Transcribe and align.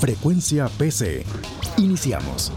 Frecuencia 0.00 0.68
PC. 0.78 1.24
Iniciamos. 1.76 2.52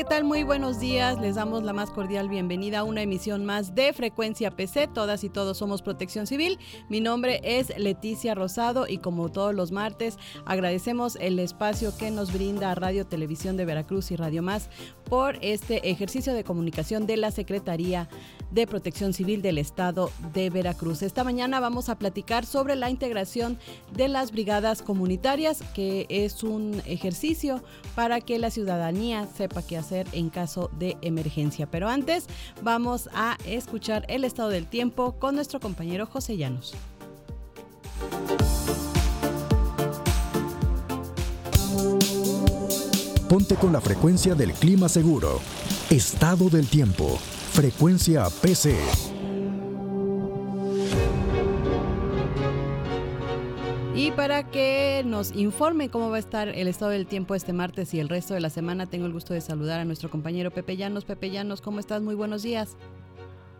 ¿Qué 0.00 0.04
tal? 0.04 0.24
Muy 0.24 0.44
buenos 0.44 0.80
días. 0.80 1.20
Les 1.20 1.34
damos 1.34 1.62
la 1.62 1.74
más 1.74 1.90
cordial 1.90 2.30
bienvenida 2.30 2.78
a 2.78 2.84
una 2.84 3.02
emisión 3.02 3.44
más 3.44 3.74
de 3.74 3.92
Frecuencia 3.92 4.50
PC. 4.50 4.86
Todas 4.86 5.24
y 5.24 5.28
todos 5.28 5.58
somos 5.58 5.82
Protección 5.82 6.26
Civil. 6.26 6.58
Mi 6.88 7.02
nombre 7.02 7.42
es 7.44 7.76
Leticia 7.76 8.34
Rosado 8.34 8.86
y 8.88 8.96
como 8.96 9.28
todos 9.28 9.54
los 9.54 9.72
martes 9.72 10.16
agradecemos 10.46 11.16
el 11.16 11.38
espacio 11.38 11.94
que 11.98 12.10
nos 12.10 12.32
brinda 12.32 12.74
Radio 12.74 13.06
Televisión 13.06 13.58
de 13.58 13.66
Veracruz 13.66 14.10
y 14.10 14.16
Radio 14.16 14.42
Más 14.42 14.70
por 15.04 15.36
este 15.42 15.90
ejercicio 15.90 16.32
de 16.32 16.44
comunicación 16.44 17.06
de 17.06 17.18
la 17.18 17.30
Secretaría 17.30 18.08
de 18.52 18.66
Protección 18.66 19.12
Civil 19.12 19.42
del 19.42 19.58
Estado 19.58 20.10
de 20.32 20.48
Veracruz. 20.48 21.02
Esta 21.02 21.24
mañana 21.24 21.60
vamos 21.60 21.90
a 21.90 21.98
platicar 21.98 22.46
sobre 22.46 22.74
la 22.74 22.88
integración 22.88 23.58
de 23.92 24.08
las 24.08 24.32
brigadas 24.32 24.80
comunitarias, 24.80 25.62
que 25.74 26.06
es 26.08 26.42
un 26.42 26.80
ejercicio 26.86 27.62
para 27.94 28.22
que 28.22 28.38
la 28.38 28.50
ciudadanía 28.50 29.28
sepa 29.36 29.62
qué 29.62 29.76
hacer 29.76 29.89
en 30.12 30.30
caso 30.30 30.70
de 30.78 30.96
emergencia. 31.02 31.66
Pero 31.70 31.88
antes 31.88 32.26
vamos 32.62 33.08
a 33.12 33.36
escuchar 33.44 34.04
el 34.08 34.24
estado 34.24 34.48
del 34.48 34.66
tiempo 34.66 35.12
con 35.18 35.34
nuestro 35.34 35.60
compañero 35.60 36.06
José 36.06 36.36
Llanos. 36.36 36.74
Ponte 43.28 43.54
con 43.54 43.72
la 43.72 43.80
frecuencia 43.80 44.34
del 44.34 44.52
clima 44.52 44.88
seguro. 44.88 45.40
Estado 45.88 46.50
del 46.50 46.66
tiempo. 46.66 47.16
Frecuencia 47.52 48.26
PC. 48.42 48.76
Y 53.94 54.12
para 54.12 54.44
que 54.44 55.02
nos 55.04 55.34
informe 55.34 55.88
cómo 55.88 56.10
va 56.10 56.16
a 56.16 56.20
estar 56.20 56.48
el 56.48 56.68
estado 56.68 56.92
del 56.92 57.06
tiempo 57.06 57.34
este 57.34 57.52
martes 57.52 57.92
y 57.92 57.98
el 57.98 58.08
resto 58.08 58.34
de 58.34 58.40
la 58.40 58.48
semana, 58.48 58.86
tengo 58.86 59.06
el 59.06 59.12
gusto 59.12 59.34
de 59.34 59.40
saludar 59.40 59.80
a 59.80 59.84
nuestro 59.84 60.08
compañero 60.10 60.52
Pepe 60.52 60.76
Llanos. 60.76 61.04
Pepe 61.04 61.30
Llanos, 61.30 61.60
¿cómo 61.60 61.80
estás? 61.80 62.00
Muy 62.00 62.14
buenos 62.14 62.44
días. 62.44 62.78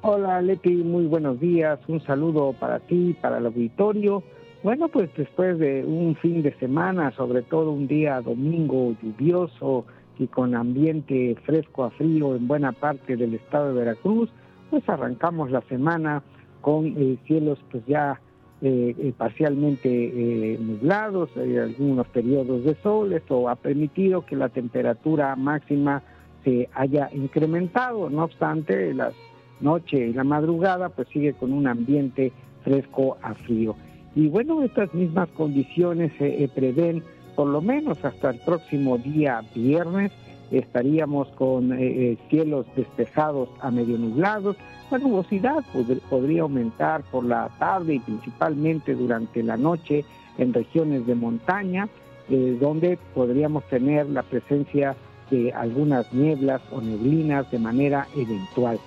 Hola 0.03 0.41
Leti, 0.41 0.71
muy 0.77 1.07
buenos 1.07 1.41
días. 1.41 1.81
Un 1.89 2.01
saludo 2.05 2.53
para 2.53 2.79
ti, 2.79 3.17
para 3.21 3.39
el 3.39 3.47
auditorio. 3.47 4.23
Bueno, 4.63 4.89
pues 4.89 5.11
después 5.17 5.59
de 5.59 5.85
un 5.85 6.15
fin 6.17 6.43
de 6.43 6.57
semana, 6.59 7.11
sobre 7.17 7.43
todo 7.43 7.73
un 7.73 7.89
día 7.89 8.21
domingo 8.21 8.95
lluvioso 9.03 9.85
y 10.19 10.29
con 10.29 10.55
ambiente 10.55 11.37
fresco 11.45 11.85
a 11.85 11.91
frío 11.91 12.37
en 12.37 12.47
buena 12.47 12.71
parte 12.71 13.17
del 13.17 13.35
estado 13.35 13.69
de 13.69 13.81
Veracruz, 13.81 14.31
pues 14.71 14.89
arrancamos 14.89 15.51
la 15.51 15.63
semana 15.63 16.23
con 16.61 16.87
eh, 16.87 17.19
cielos 17.27 17.59
pues 17.71 17.85
ya 17.87 18.21
eh, 18.63 18.95
eh, 18.99 19.13
parcialmente 19.17 20.59
nublados, 20.61 21.31
algunos 21.37 22.07
periodos 22.09 22.65
de 22.65 22.75
sol. 22.77 23.13
Esto 23.13 23.49
ha 23.49 23.57
permitido 23.57 24.25
que 24.27 24.37
la 24.37 24.49
temperatura 24.49 25.35
máxima 25.37 26.03
se 26.45 26.69
haya 26.75 27.11
incrementado. 27.13 28.11
No 28.11 28.25
obstante, 28.25 28.95
la 28.95 29.13
noche 29.61 30.09
y 30.09 30.13
la 30.13 30.25
madrugada 30.25 30.89
pues 30.91 31.09
sigue 31.09 31.35
con 31.35 31.53
un 31.53 31.67
ambiente 31.67 32.33
fresco 32.63 33.17
a 33.23 33.35
frío. 33.35 33.77
Y 34.15 34.29
bueno, 34.29 34.63
estas 34.63 34.93
mismas 34.93 35.29
condiciones 35.31 36.13
se 36.19 36.51
prevén 36.55 37.03
por 37.41 37.49
lo 37.49 37.63
menos 37.63 38.05
hasta 38.05 38.31
el 38.31 38.39
próximo 38.41 38.99
día 38.99 39.43
viernes. 39.55 40.13
Estaríamos 40.51 41.29
con 41.29 41.73
eh, 41.73 41.79
eh, 41.81 42.19
cielos 42.29 42.67
despejados 42.77 43.49
a 43.61 43.71
medio 43.71 43.97
nublados. 43.97 44.57
La 44.91 44.99
nubosidad 44.99 45.65
podría 46.09 46.43
aumentar 46.43 47.03
por 47.13 47.25
la 47.25 47.49
tarde 47.61 47.95
y 47.95 47.99
principalmente 48.01 48.95
durante 48.95 49.41
la 49.43 49.57
noche 49.57 50.05
en 50.37 50.53
regiones 50.53 51.07
de 51.07 51.15
montaña, 51.15 51.89
eh, 52.29 52.59
donde 52.61 52.99
podríamos 53.15 53.63
tener 53.69 54.09
la 54.09 54.25
presencia 54.25 54.97
de 55.31 55.53
algunas 55.53 56.13
nieblas 56.13 56.61
o 56.73 56.81
neblinas 56.81 57.49
de 57.53 57.61
manera 57.61 58.09
eventual. 58.17 58.81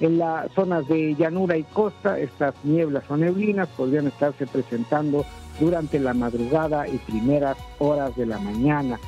En 0.00 0.18
las 0.18 0.48
zonas 0.52 0.86
de 0.86 1.16
llanura 1.16 1.56
y 1.56 1.64
costa, 1.64 2.20
estas 2.20 2.54
nieblas 2.64 3.02
o 3.08 3.16
neblinas 3.16 3.68
podrían 3.76 4.06
estarse 4.06 4.46
presentando 4.46 5.24
durante 5.58 5.98
la 5.98 6.14
madrugada 6.14 6.86
y 6.86 6.98
primeras 6.98 7.56
horas 7.80 8.14
de 8.14 8.26
la 8.26 8.38
mañana. 8.38 9.00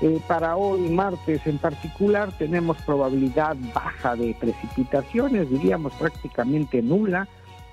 Eh, 0.00 0.20
para 0.28 0.56
hoy, 0.56 0.88
martes 0.90 1.44
en 1.46 1.58
particular, 1.58 2.30
tenemos 2.38 2.76
probabilidad 2.82 3.56
baja 3.74 4.14
de 4.14 4.34
precipitaciones, 4.38 5.50
diríamos 5.50 5.92
prácticamente 5.94 6.82
nula. 6.82 7.26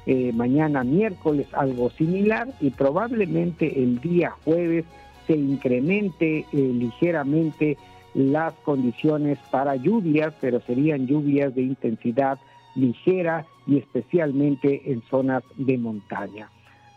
Eh, 0.08 0.32
mañana 0.34 0.84
miércoles 0.84 1.48
algo 1.54 1.90
similar 1.92 2.48
y 2.62 2.70
probablemente 2.70 3.82
el 3.82 4.00
día 4.02 4.36
jueves 4.44 4.86
se 5.26 5.34
incremente 5.34 6.40
eh, 6.40 6.46
ligeramente 6.52 7.78
las 8.14 8.54
condiciones 8.64 9.40
para 9.50 9.76
lluvias, 9.76 10.34
pero 10.40 10.62
serían 10.62 11.08
lluvias 11.08 11.54
de 11.56 11.64
intensidad 11.64 12.40
ligera 12.76 13.46
y 13.68 13.78
especialmente 13.78 14.92
en 14.92 15.02
zonas 15.10 15.44
de 15.58 15.78
montaña. 15.78 16.50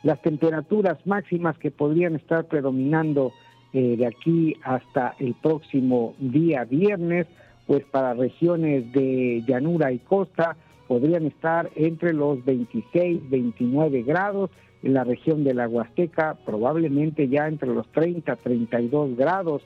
Las 0.03 0.21
temperaturas 0.23 0.99
máximas 1.07 1.59
que 1.59 1.71
podrían 1.71 2.15
estar 2.15 2.47
predominando 2.47 3.33
eh, 3.73 3.97
de 3.97 4.07
aquí 4.07 4.57
hasta 4.63 5.15
el 5.19 5.35
próximo 5.35 6.15
día 6.19 6.65
viernes, 6.65 7.27
pues 7.67 7.85
para 7.85 8.15
regiones 8.15 8.91
de 8.93 9.45
llanura 9.47 9.93
y 9.93 9.99
costa 9.99 10.57
podrían 10.87 11.27
estar 11.27 11.71
entre 11.77 12.15
los 12.15 12.45
26, 12.45 13.29
29 13.29 14.03
grados, 14.03 14.51
en 14.83 14.95
la 14.95 15.05
región 15.05 15.45
de 15.45 15.55
la 15.55 15.69
Huasteca 15.69 16.39
probablemente 16.47 17.29
ya 17.29 17.49
entre 17.49 17.69
los 17.69 17.87
30, 17.93 18.37
32 18.37 19.17
grados, 19.17 19.63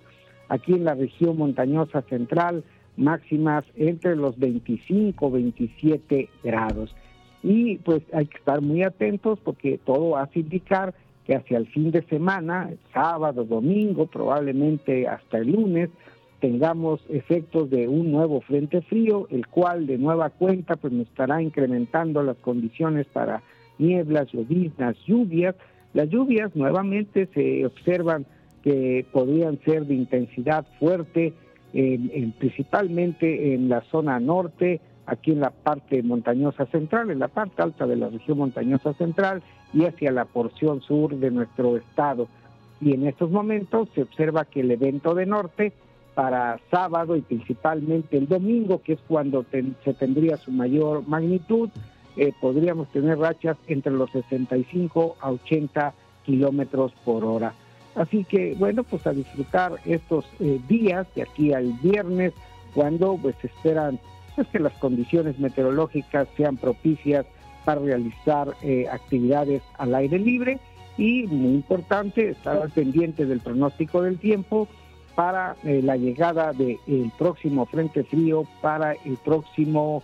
aquí 0.48 0.72
en 0.72 0.84
la 0.84 0.94
región 0.94 1.36
montañosa 1.36 2.02
central 2.02 2.64
máximas 2.96 3.64
entre 3.76 4.16
los 4.16 4.38
25, 4.38 5.30
27 5.30 6.28
grados. 6.42 6.94
Y 7.42 7.76
pues 7.78 8.02
hay 8.12 8.26
que 8.26 8.38
estar 8.38 8.60
muy 8.60 8.82
atentos 8.82 9.38
porque 9.42 9.78
todo 9.84 10.16
hace 10.16 10.40
indicar 10.40 10.94
que 11.26 11.36
hacia 11.36 11.58
el 11.58 11.66
fin 11.68 11.90
de 11.90 12.02
semana, 12.02 12.70
sábado, 12.92 13.44
domingo, 13.44 14.06
probablemente 14.06 15.06
hasta 15.06 15.38
el 15.38 15.52
lunes, 15.52 15.90
tengamos 16.40 17.00
efectos 17.08 17.70
de 17.70 17.86
un 17.86 18.10
nuevo 18.10 18.40
frente 18.40 18.82
frío, 18.82 19.28
el 19.30 19.46
cual 19.46 19.86
de 19.86 19.98
nueva 19.98 20.30
cuenta 20.30 20.74
pues 20.74 20.92
nos 20.92 21.06
estará 21.06 21.40
incrementando 21.40 22.22
las 22.24 22.36
condiciones 22.38 23.06
para 23.06 23.42
nieblas, 23.78 24.32
lloviznas, 24.32 24.96
lluvias. 25.06 25.54
Las 25.94 26.08
lluvias 26.08 26.54
nuevamente 26.56 27.28
se 27.32 27.64
observan 27.64 28.26
que 28.64 29.06
podrían 29.12 29.60
ser 29.64 29.86
de 29.86 29.94
intensidad 29.94 30.66
fuerte, 30.80 31.32
principalmente 32.38 33.54
en 33.54 33.68
la 33.68 33.82
zona 33.82 34.18
norte, 34.18 34.80
aquí 35.06 35.32
en 35.32 35.40
la 35.40 35.50
parte 35.50 36.02
montañosa 36.02 36.66
central, 36.66 37.10
en 37.10 37.18
la 37.20 37.28
parte 37.28 37.62
alta 37.62 37.86
de 37.86 37.96
la 37.96 38.08
región 38.08 38.38
montañosa 38.38 38.94
central 38.94 39.42
y 39.72 39.84
hacia 39.84 40.12
la 40.12 40.24
porción 40.24 40.80
sur 40.82 41.16
de 41.16 41.30
nuestro 41.30 41.76
estado. 41.76 42.28
Y 42.80 42.94
en 42.94 43.06
estos 43.06 43.30
momentos 43.30 43.88
se 43.94 44.02
observa 44.02 44.44
que 44.44 44.60
el 44.60 44.70
evento 44.70 45.14
de 45.14 45.26
norte 45.26 45.72
para 46.14 46.60
sábado 46.70 47.16
y 47.16 47.22
principalmente 47.22 48.18
el 48.18 48.28
domingo, 48.28 48.82
que 48.82 48.94
es 48.94 49.00
cuando 49.08 49.44
se 49.50 49.94
tendría 49.94 50.36
su 50.36 50.50
mayor 50.50 51.06
magnitud, 51.06 51.70
eh, 52.16 52.32
podríamos 52.40 52.88
tener 52.88 53.18
rachas 53.18 53.56
entre 53.66 53.92
los 53.92 54.10
65 54.10 55.16
a 55.20 55.30
80 55.30 55.94
kilómetros 56.24 56.92
por 57.04 57.24
hora. 57.24 57.54
Así 57.94 58.24
que 58.24 58.54
bueno, 58.58 58.84
pues 58.84 59.06
a 59.06 59.12
disfrutar 59.12 59.76
estos 59.84 60.24
eh, 60.40 60.60
días 60.68 61.06
de 61.14 61.22
aquí 61.22 61.52
al 61.52 61.72
viernes, 61.82 62.32
cuando 62.74 63.16
pues 63.20 63.36
esperan 63.42 63.98
pues, 64.34 64.46
que 64.48 64.58
las 64.58 64.72
condiciones 64.74 65.38
meteorológicas 65.38 66.28
sean 66.36 66.56
propicias 66.56 67.26
para 67.64 67.80
realizar 67.80 68.54
eh, 68.62 68.86
actividades 68.90 69.62
al 69.78 69.94
aire 69.94 70.18
libre 70.18 70.58
y 70.98 71.26
muy 71.26 71.54
importante 71.54 72.30
estar 72.30 72.56
al 72.60 72.70
pendiente 72.70 73.26
del 73.26 73.40
pronóstico 73.40 74.02
del 74.02 74.18
tiempo 74.18 74.68
para 75.14 75.56
eh, 75.64 75.80
la 75.82 75.96
llegada 75.96 76.52
del 76.52 76.78
próximo 77.18 77.66
frente 77.66 78.04
frío 78.04 78.46
para 78.60 78.92
el 78.92 79.16
próximo 79.18 80.02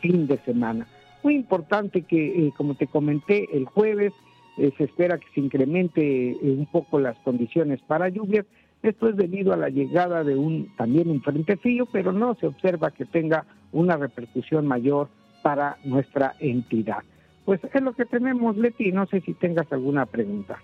fin 0.00 0.26
de 0.26 0.36
semana. 0.38 0.84
Muy 1.22 1.34
importante 1.34 2.02
que, 2.02 2.46
eh, 2.46 2.52
como 2.56 2.74
te 2.74 2.86
comenté, 2.86 3.46
el 3.52 3.66
jueves 3.66 4.12
eh, 4.56 4.72
se 4.78 4.84
espera 4.84 5.18
que 5.18 5.26
se 5.34 5.40
incremente 5.40 6.36
un 6.42 6.66
poco 6.66 6.98
las 6.98 7.16
condiciones 7.18 7.80
para 7.82 8.08
lluvias. 8.08 8.46
Esto 8.82 9.08
es 9.08 9.16
debido 9.16 9.52
a 9.52 9.58
la 9.58 9.68
llegada 9.68 10.24
de 10.24 10.36
un 10.36 10.74
también 10.76 11.10
un 11.10 11.20
frente 11.20 11.58
frío, 11.58 11.86
pero 11.92 12.12
no 12.12 12.34
se 12.36 12.46
observa 12.46 12.90
que 12.90 13.04
tenga 13.04 13.44
una 13.72 13.96
repercusión 13.96 14.66
mayor 14.66 15.08
para 15.42 15.78
nuestra 15.84 16.34
entidad. 16.40 17.02
Pues 17.44 17.60
es 17.64 17.82
lo 17.82 17.92
que 17.94 18.04
tenemos, 18.04 18.56
Leti. 18.56 18.92
No 18.92 19.06
sé 19.06 19.20
si 19.22 19.34
tengas 19.34 19.70
alguna 19.72 20.06
pregunta. 20.06 20.58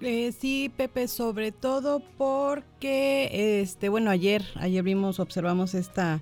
Eh, 0.00 0.32
sí, 0.32 0.70
Pepe, 0.76 1.08
sobre 1.08 1.50
todo 1.50 2.00
porque, 2.16 3.60
este, 3.60 3.88
bueno, 3.88 4.10
ayer, 4.10 4.42
ayer 4.56 4.82
vimos, 4.84 5.18
observamos 5.18 5.74
esta 5.74 6.20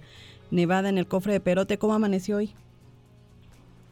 nevada 0.51 0.89
en 0.89 0.99
el 0.99 1.07
cofre 1.07 1.35
de 1.35 1.41
Perote. 1.41 1.79
¿Cómo 1.79 1.95
amaneció 1.95 2.39
hoy? 2.39 2.53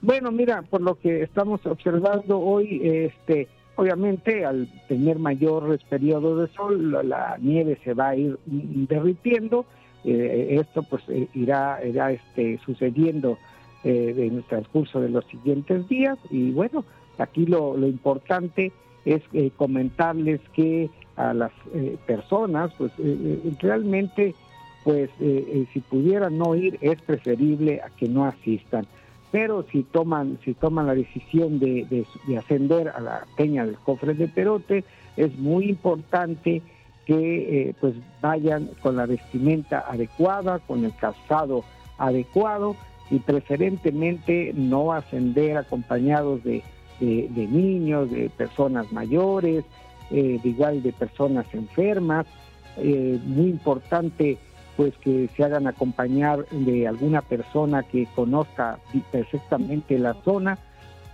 Bueno, 0.01 0.31
mira, 0.33 0.63
por 0.63 0.81
lo 0.81 0.99
que 0.99 1.23
estamos 1.23 1.65
observando 1.67 2.39
hoy, 2.39 2.81
este, 2.83 3.49
obviamente 3.77 4.45
al 4.45 4.69
tener 4.89 5.19
mayores 5.19 5.83
periodos 5.85 6.43
de 6.43 6.55
sol, 6.55 7.09
la, 7.09 7.37
nieve 7.41 7.79
se 7.85 7.95
va 7.95 8.11
a 8.11 8.17
ir 8.17 8.39
derritiendo. 8.45 9.67
Eh, 10.05 10.59
esto 10.61 10.83
pues 10.83 11.03
eh, 11.09 11.29
irá, 11.33 11.81
irá 11.83 12.13
este, 12.13 12.61
sucediendo 12.67 13.39
eh, 13.85 14.15
en 14.17 14.37
el 14.37 14.45
transcurso 14.45 14.99
de 14.99 15.11
los 15.11 15.27
siguientes 15.27 15.87
días. 15.89 16.19
Y 16.31 16.53
bueno, 16.53 16.87
aquí 17.19 17.45
lo, 17.45 17.77
lo 17.77 17.87
importante 17.87 18.73
es 19.05 19.21
eh, 19.35 19.51
comentarles 19.55 20.41
que 20.55 20.89
a 21.17 21.35
las 21.35 21.53
eh, 21.75 21.99
personas, 22.07 22.73
pues 22.79 22.93
realmente, 23.61 24.35
pues 24.83 25.11
si 25.19 25.81
pudieran 25.81 26.39
no 26.39 26.55
ir, 26.55 26.79
es 26.81 26.99
preferible 27.03 27.83
a 27.83 27.91
que 27.91 28.09
no 28.09 28.25
asistan. 28.25 28.87
Pero 29.31 29.67
si 29.71 29.83
toman, 29.83 30.39
si 30.47 30.55
toman 30.55 30.87
la 30.87 30.95
decisión 30.95 31.59
de, 31.59 32.07
de, 32.27 32.39
ascender 32.39 32.89
a 32.89 33.01
la 33.01 33.27
peña 33.37 33.67
del 33.67 33.77
cofre 33.77 34.15
de 34.15 34.29
Perote, 34.29 34.83
es 35.19 35.39
muy 35.39 35.69
importante 35.69 36.63
que 37.05 37.75
pues 37.81 37.95
vayan 38.23 38.71
con 38.83 38.97
la 38.97 39.05
vestimenta 39.05 39.85
adecuada, 39.87 40.59
con 40.61 40.87
el 40.87 40.97
calzado 40.97 41.65
adecuado 41.99 42.77
y 43.11 43.19
preferentemente 43.19 44.53
no 44.55 44.93
ascender 44.93 45.57
acompañados 45.57 46.43
de, 46.45 46.63
niños, 47.01 48.11
de 48.11 48.31
personas 48.31 48.91
mayores, 48.93 49.65
eh, 50.11 50.41
de 50.43 50.49
igual 50.49 50.83
de 50.83 50.93
personas 50.93 51.47
enfermas. 51.53 52.27
Eh, 52.77 53.19
muy 53.25 53.51
importante 53.51 54.39
pues 54.77 54.93
que 54.99 55.29
se 55.37 55.45
hagan 55.45 55.69
acompañar 55.69 56.47
de 56.49 56.89
alguna 56.89 57.23
persona 57.23 57.85
que 57.85 58.07
conozca 58.17 58.79
perfectamente 59.13 59.99
la 59.99 60.15
zona 60.25 60.59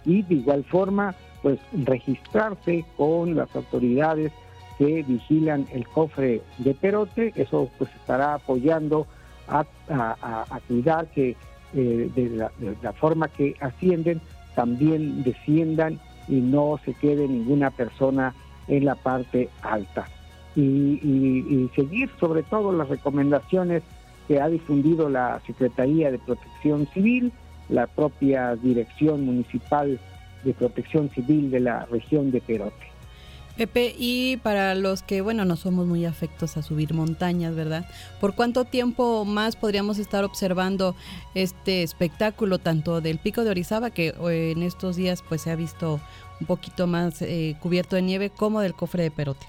y 0.07 0.23
de 0.23 0.37
igual 0.37 0.65
forma 0.65 1.15
pues 1.43 1.59
registrarse 1.73 2.87
con 2.97 3.37
las 3.37 3.55
autoridades 3.55 4.33
que 4.79 5.03
vigilan 5.03 5.67
el 5.73 5.87
cofre 5.87 6.41
de 6.57 6.73
Perote, 6.73 7.35
eso 7.37 7.69
pues 7.77 7.91
estará 7.97 8.35
apoyando 8.35 9.07
a, 9.47 9.67
a 9.91 10.61
cuidar 10.67 11.09
que 11.09 11.37
eh, 11.75 12.11
de, 12.15 12.49
la, 12.83 12.93
forma 12.93 13.29
que 13.29 13.55
ascienden, 13.61 14.21
también 14.55 15.23
desciendan 15.23 16.01
y 16.29 16.41
no 16.41 16.81
se 16.85 16.95
quede 16.95 17.29
ninguna 17.29 17.71
persona 17.71 18.35
en 18.69 18.85
la 18.85 18.95
parte 18.95 19.49
alta. 19.63 20.09
Y, 20.57 21.71
seguir 21.77 22.11
sobre 22.19 22.43
todo 22.43 22.73
las 22.73 22.89
recomendaciones 22.89 23.83
que 24.27 24.41
ha 24.41 24.49
difundido 24.49 25.09
la 25.09 25.41
Secretaría 25.47 26.11
de 26.11 26.19
Protección 26.19 26.89
Civil, 26.93 27.33
la 27.69 27.87
propia 27.87 28.57
Dirección 28.57 29.25
Municipal 29.25 30.01
de 30.43 30.53
Protección 30.55 31.09
Civil 31.11 31.51
de 31.51 31.61
la 31.61 31.87
región 31.87 32.31
de 32.33 32.41
Perote. 32.41 32.91
Pepe, 33.61 33.95
y 33.99 34.39
para 34.39 34.75
los 34.75 35.03
que, 35.03 35.21
bueno, 35.21 35.45
no 35.45 35.55
somos 35.55 35.87
muy 35.87 36.07
afectos 36.07 36.57
a 36.57 36.63
subir 36.63 36.95
montañas, 36.95 37.55
¿verdad? 37.55 37.85
¿Por 38.19 38.35
cuánto 38.35 38.65
tiempo 38.65 39.27
más 39.27 39.55
podríamos 39.55 39.99
estar 39.99 40.25
observando 40.25 40.95
este 41.35 41.83
espectáculo, 41.83 42.59
tanto 42.59 43.03
del 43.03 43.19
pico 43.19 43.45
de 43.45 43.51
Orizaba, 43.51 43.91
que 43.91 44.15
eh, 44.19 44.53
en 44.57 44.63
estos 44.63 44.97
días 44.97 45.23
pues 45.29 45.43
se 45.43 45.51
ha 45.51 45.57
visto 45.57 46.01
un 46.41 46.47
poquito 46.47 46.87
más 46.87 47.21
eh, 47.21 47.55
cubierto 47.61 47.97
de 47.97 48.03
nieve, 48.03 48.31
como 48.31 48.63
del 48.63 48.73
cofre 48.73 49.03
de 49.03 49.11
Perote? 49.11 49.45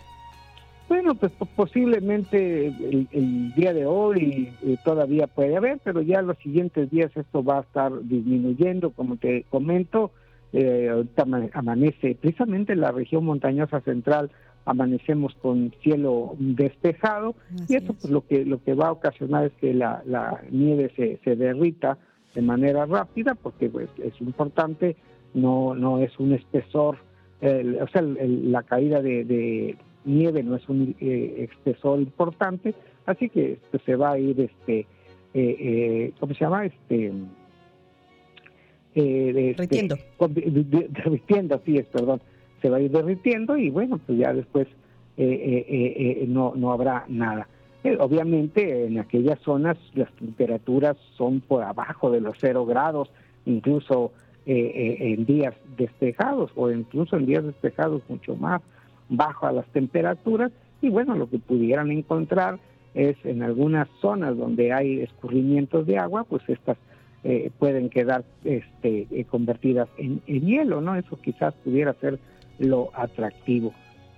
Bueno, 0.90 1.16
pues 1.16 1.32
posiblemente 1.56 2.68
el, 2.68 3.54
día 3.56 3.72
de 3.72 3.86
hoy 3.86 4.52
eh, 4.62 4.76
todavía 4.84 5.28
puede 5.28 5.56
haber, 5.56 5.80
pero 5.86 6.02
ya 6.02 6.22
los 6.22 6.38
siguientes 6.40 6.92
días 6.92 7.16
esto 7.16 7.46
va 7.46 7.60
a 7.60 7.62
estar 7.62 7.94
disminuyendo, 8.04 8.90
como 8.90 9.16
te 9.16 9.46
comento 9.50 10.12
eh, 10.54 10.90
ahorita 10.90 11.26
amanece, 11.54 12.18
precisamente 12.20 12.74
en 12.74 12.82
la 12.82 12.92
región 12.92 13.26
montañosa 13.26 13.82
central 13.82 14.32
amanecemos 14.66 15.34
con 15.36 15.74
cielo 15.82 16.36
despejado 16.38 17.36
y 17.68 17.76
eso 17.76 17.94
pues, 17.94 18.12
lo 18.12 18.26
que 18.28 18.46
lo 18.46 18.64
que 18.64 18.74
va 18.74 18.90
a 18.90 18.92
ocasionar 18.92 19.46
es 19.46 19.54
que 19.54 19.74
la, 19.74 20.04
nieve 20.52 20.92
se, 20.96 21.20
se 21.24 21.36
derrita 21.36 21.98
de 22.36 22.42
manera 22.42 22.86
rápida 22.86 23.36
porque 23.36 23.70
pues 23.70 23.90
es 24.04 24.20
importante 24.22 24.96
no 25.34 25.74
no 25.74 26.00
es 26.00 26.18
un 26.20 26.34
espesor 26.34 26.98
o 27.42 27.88
sea 27.88 28.02
la 28.04 28.62
caída 28.64 29.02
de, 29.02 29.78
nieve 30.06 30.44
no 30.44 30.56
es 30.56 30.70
un 30.70 30.96
eh, 31.00 31.48
espesor 31.50 32.00
importante 32.00 32.76
así 33.06 33.30
que 33.30 33.58
pues, 33.72 33.82
se 33.84 33.96
va 33.96 34.12
a 34.12 34.20
ir 34.20 34.40
este 34.40 34.86
eh, 35.34 35.56
eh, 35.60 36.14
cómo 36.20 36.34
se 36.34 36.42
llama 36.42 36.66
este 36.66 37.14
eh, 38.96 39.54
derritiendo. 39.56 39.98
derritiendo, 40.20 41.56
así 41.56 41.78
es, 41.78 41.86
perdón, 41.88 42.22
se 42.62 42.70
va 42.70 42.78
a 42.78 42.82
ir 42.82 42.92
derritiendo 42.92 43.58
y 43.58 43.70
bueno, 43.70 44.00
pues 44.06 44.18
ya 44.18 44.34
después 44.34 44.68
eh, 45.18 45.66
eh, 45.68 46.26
no, 46.28 46.54
no 46.56 46.72
habrá 46.72 47.06
nada. 47.08 47.48
obviamente 48.00 48.86
en 48.86 49.00
aquellas 49.00 49.40
zonas 49.40 49.78
las 49.94 50.12
temperaturas 50.14 50.98
son 51.18 51.42
por 51.42 51.64
abajo 51.64 52.12
de 52.12 52.22
los 52.22 52.38
cero 52.40 52.66
grados, 52.66 53.10
incluso 53.46 54.12
en 54.44 55.24
días 55.26 55.54
despejados 55.78 56.52
o 56.56 56.72
incluso 56.72 57.16
en 57.16 57.28
días 57.28 57.44
despejados 57.44 58.02
mucho 58.10 58.36
más 58.36 58.62
bajo 59.08 59.46
a 59.46 59.52
las 59.52 59.68
temperaturas 59.68 60.52
y 60.82 60.90
bueno, 60.90 61.16
lo 61.16 61.30
que 61.30 61.38
pudieran 61.38 61.92
encontrar 61.92 62.60
es 62.94 63.16
en 63.24 63.44
algunas 63.44 63.88
zonas 64.02 64.36
donde 64.38 64.74
hay 64.74 65.02
escurrimientos 65.02 65.86
de 65.86 65.98
agua, 65.98 66.24
pues 66.24 66.42
estas 66.48 66.78
eh, 67.24 67.52
pueden 67.60 67.92
quedar 67.92 68.24
este, 68.44 69.06
eh, 69.12 69.26
convertidas 69.26 69.88
en, 70.00 70.22
hielo, 70.26 70.82
¿no? 70.82 70.96
Eso 70.96 71.20
quizás 71.22 71.54
pudiera 71.64 71.94
ser 72.02 72.18
lo 72.58 72.90
atractivo, 72.96 73.74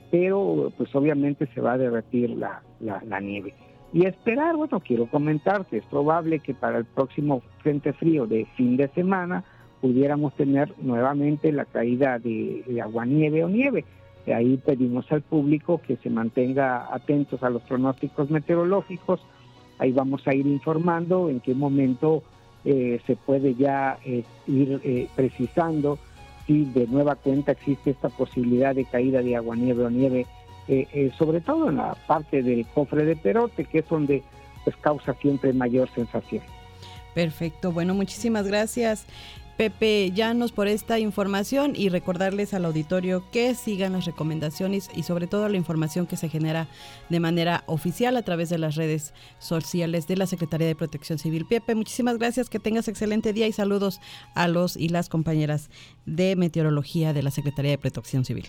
pero 0.10 0.72
pues 0.78 0.96
obviamente 0.96 1.48
se 1.54 1.60
va 1.60 1.74
a 1.74 1.78
derretir 1.78 2.30
la, 2.30 2.62
nieve. 3.20 3.54
Y 3.92 4.06
esperar, 4.06 4.56
bueno, 4.56 4.80
quiero 4.80 5.08
comentar 5.08 5.66
que 5.66 5.78
es 5.78 5.86
probable 5.86 6.40
que 6.40 6.54
para 6.54 6.78
el 6.78 6.86
próximo 6.86 7.42
frente 7.62 7.92
frío 7.92 8.26
de 8.26 8.46
fin 8.56 8.78
de 8.78 8.88
semana 8.90 9.44
pudiéramos 9.82 10.34
tener 10.36 10.74
nuevamente 10.82 11.52
la 11.52 11.66
caída 11.66 12.20
de, 12.20 12.64
de 12.66 12.82
agua-nieve 12.82 13.44
o 13.44 13.50
nieve. 13.50 13.84
ahí 14.34 14.56
pedimos 14.66 15.12
al 15.12 15.24
público 15.24 15.82
que 15.86 15.98
se 15.98 16.10
mantenga 16.10 16.88
atentos 16.94 17.44
a 17.44 17.50
los 17.50 17.64
pronósticos 17.64 18.30
meteorológicos. 18.30 19.20
Ahí 19.78 19.92
vamos 19.92 20.26
a 20.26 20.34
ir 20.34 20.48
informando 20.48 21.30
en 21.30 21.42
qué 21.42 21.54
momento 21.54 22.24
eh, 22.66 23.02
se 23.06 23.16
puede 23.16 23.56
ya 23.56 23.98
eh, 24.06 24.24
ir 24.48 24.80
eh, 24.84 25.08
precisando 25.16 26.00
si 26.48 26.66
de 26.66 26.88
nueva 26.88 27.16
cuenta 27.16 27.52
existe 27.52 27.92
esta 27.92 28.10
posibilidad 28.10 28.74
de 28.76 28.86
caída 28.86 29.22
de 29.22 29.36
agua, 29.36 29.56
nieve 29.56 29.84
o 29.84 29.90
nieve, 29.90 30.26
sobre 31.18 31.42
todo 31.42 31.70
en 31.70 31.78
la 31.78 31.96
parte 32.08 32.42
del 32.42 32.66
cofre 32.68 33.06
de 33.06 33.16
perote, 33.16 33.66
que 33.66 33.80
es 33.80 33.88
donde 33.88 34.24
pues 34.64 34.76
causa 34.78 35.14
siempre 35.16 35.54
mayor 35.54 35.90
sensación. 35.94 36.42
Perfecto, 37.14 37.72
bueno, 37.72 37.94
muchísimas 37.94 38.48
gracias. 38.48 39.06
Pepe 39.58 40.12
Llanos 40.12 40.52
por 40.52 40.68
esta 40.68 41.00
información 41.00 41.74
y 41.76 41.90
recordarles 41.90 42.54
al 42.54 42.66
auditorio 42.66 43.24
que 43.32 43.54
sigan 43.54 43.94
las 43.94 44.06
recomendaciones 44.06 44.90
y 44.96 45.04
sobre 45.04 45.28
todo 45.28 45.48
la 45.48 45.58
información 45.58 46.08
que 46.08 46.18
se 46.18 46.30
genera 46.30 46.68
de 47.10 47.20
manera 47.20 47.64
oficial 47.68 48.18
a 48.18 48.24
través 48.24 48.50
de 48.50 48.58
las 48.58 48.76
redes 48.76 49.14
sociales 49.40 50.08
de 50.08 50.18
la 50.18 50.26
Secretaría 50.26 50.68
de 50.68 50.76
Protección 50.76 51.20
Civil. 51.20 51.46
Pepe, 51.46 51.76
muchísimas 51.76 52.18
gracias, 52.18 52.50
que 52.50 52.60
tengas 52.60 52.88
excelente 52.88 53.32
día 53.32 53.48
y 53.48 53.52
saludos 53.52 54.02
a 54.34 54.48
los 54.48 54.76
y 54.76 54.90
las 54.90 55.08
compañeras 55.08 55.70
de 56.06 56.36
meteorología 56.36 57.14
de 57.14 57.24
la 57.24 57.32
Secretaría 57.32 57.72
de 57.72 57.78
Protección 57.78 58.26
Civil. 58.26 58.48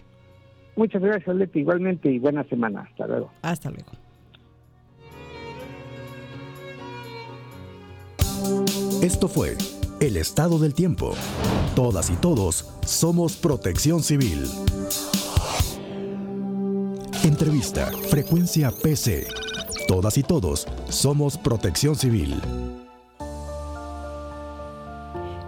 Muchas 0.76 1.02
gracias, 1.02 1.36
Leti, 1.36 1.60
igualmente 1.60 2.10
y 2.10 2.18
buena 2.18 2.44
semana. 2.44 2.88
Hasta 2.90 3.06
luego. 3.06 3.30
Hasta 3.42 3.70
luego. 3.70 3.92
Esto 9.02 9.28
fue 9.28 9.56
el 10.06 10.16
estado 10.18 10.58
del 10.58 10.74
tiempo. 10.74 11.14
Todas 11.74 12.10
y 12.10 12.14
todos 12.14 12.66
somos 12.84 13.36
protección 13.36 14.02
civil. 14.02 14.50
Entrevista, 17.24 17.90
frecuencia 18.10 18.70
PC. 18.70 19.26
Todas 19.88 20.18
y 20.18 20.22
todos 20.22 20.66
somos 20.90 21.38
protección 21.38 21.96
civil. 21.96 22.34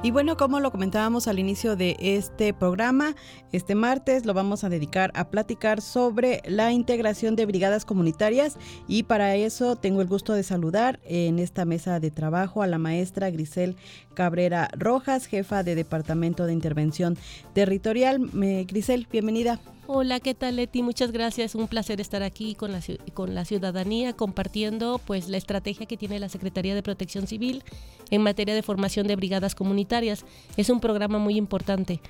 Y 0.07 0.13
bueno, 0.13 0.37
como 0.37 0.61
lo 0.61 0.71
comentábamos 0.71 1.27
al 1.27 1.41
inicio 1.41 1.75
de 1.75 1.97
este 1.99 2.55
programa, 2.55 3.17
este 3.51 3.75
martes 3.75 4.25
lo 4.25 4.35
vamos 4.35 4.63
a 4.63 4.69
dedicar 4.69 5.11
a 5.17 5.31
platicar 5.31 5.81
sobre 5.81 6.43
la 6.47 6.71
integración 6.71 7.35
de 7.35 7.45
brigadas 7.45 7.85
comunitarias 7.85 8.57
y 8.87 9.03
para 9.03 9.35
eso 9.35 9.75
tengo 9.75 10.03
el 10.03 10.07
gusto 10.07 10.33
de 10.35 10.45
saludar 10.45 11.01
en 11.03 11.41
esta 11.41 11.65
mesa 11.65 11.99
de 11.99 12.13
trabajo 12.13 12.63
a 12.63 12.69
la 12.69 12.79
maestra 12.79 13.31
Grisel 13.31 13.75
Cabrera 14.15 14.69
Rojas, 14.79 15.27
jefa 15.27 15.65
de 15.65 15.75
Departamento 15.75 16.47
de 16.47 16.53
Intervención 16.53 17.19
Territorial. 17.53 18.31
Grisel, 18.69 19.09
bienvenida. 19.11 19.59
Hola, 19.89 20.19
¿qué 20.19 20.35
tal 20.35 20.57
Leti? 20.57 20.83
Muchas 20.83 21.13
gracias. 21.13 21.55
Un 21.55 21.69
placer 21.69 22.01
estar 22.01 22.25
aquí 22.25 22.57
con 22.57 22.73
la, 22.73 22.81
con 23.15 23.37
la 23.37 23.45
ciudadanía 23.45 24.15
compartiendo 24.15 25.01
pues 25.07 25.29
la 25.29 25.37
estrategia 25.37 25.87
que 25.87 25.97
tiene 25.97 26.19
la 26.19 26.29
Secretaría 26.29 26.75
de 26.75 26.83
Protección 26.83 27.29
Civil 27.29 27.63
en 28.11 28.21
materia 28.21 28.57
de 28.57 28.65
formación 28.65 29.07
de 29.07 29.15
brigadas 29.15 29.55
comunitarias. 29.55 30.25
Es 30.57 30.71
un 30.71 30.81
programa 30.81 31.19
muy 31.19 31.37
importante. 31.37 32.01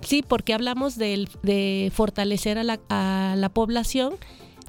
Sí, 0.00 0.24
porque 0.26 0.54
hablamos 0.54 0.96
de, 0.96 1.92
fortalecer 1.94 2.58
a 2.58 2.64
la, 2.64 2.80
a 2.88 3.36
la 3.36 3.48
población 3.48 4.14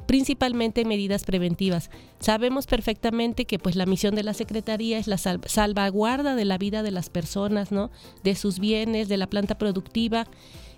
principalmente 0.06 0.86
medidas 0.86 1.24
preventivas. 1.24 1.90
Sabemos 2.20 2.68
perfectamente 2.68 3.46
que 3.46 3.58
pues 3.58 3.76
la 3.76 3.88
misión 3.88 4.14
de 4.14 4.22
la 4.22 4.36
Secretaría 4.36 5.00
es 5.00 5.08
la 5.08 5.18
salvaguarda 5.18 6.36
de 6.36 6.46
la 6.46 6.60
vida 6.60 6.84
de 6.84 6.92
las 6.92 7.10
personas, 7.10 7.72
¿no? 7.72 7.90
De 8.24 8.36
sus 8.36 8.60
bienes, 8.60 9.10
de 9.10 9.18
la 9.18 9.26
planta 9.26 9.58
productiva 9.58 10.28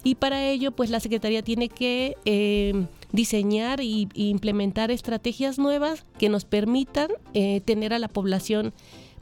y 0.06 0.14
para 0.14 0.48
ello 0.48 0.72
pues 0.72 0.92
la 0.92 1.00
Secretaría 1.00 1.42
tiene 1.42 1.68
que 1.68 2.16
eh, 2.26 2.86
diseñar 3.12 3.82
e 3.82 4.08
implementar 4.14 4.92
estrategias 4.92 5.58
nuevas 5.58 6.06
que 6.20 6.30
nos 6.30 6.46
permitan 6.46 7.10
eh, 7.34 7.60
tener 7.66 7.92
a 7.92 7.98
la 7.98 8.08
población 8.08 8.72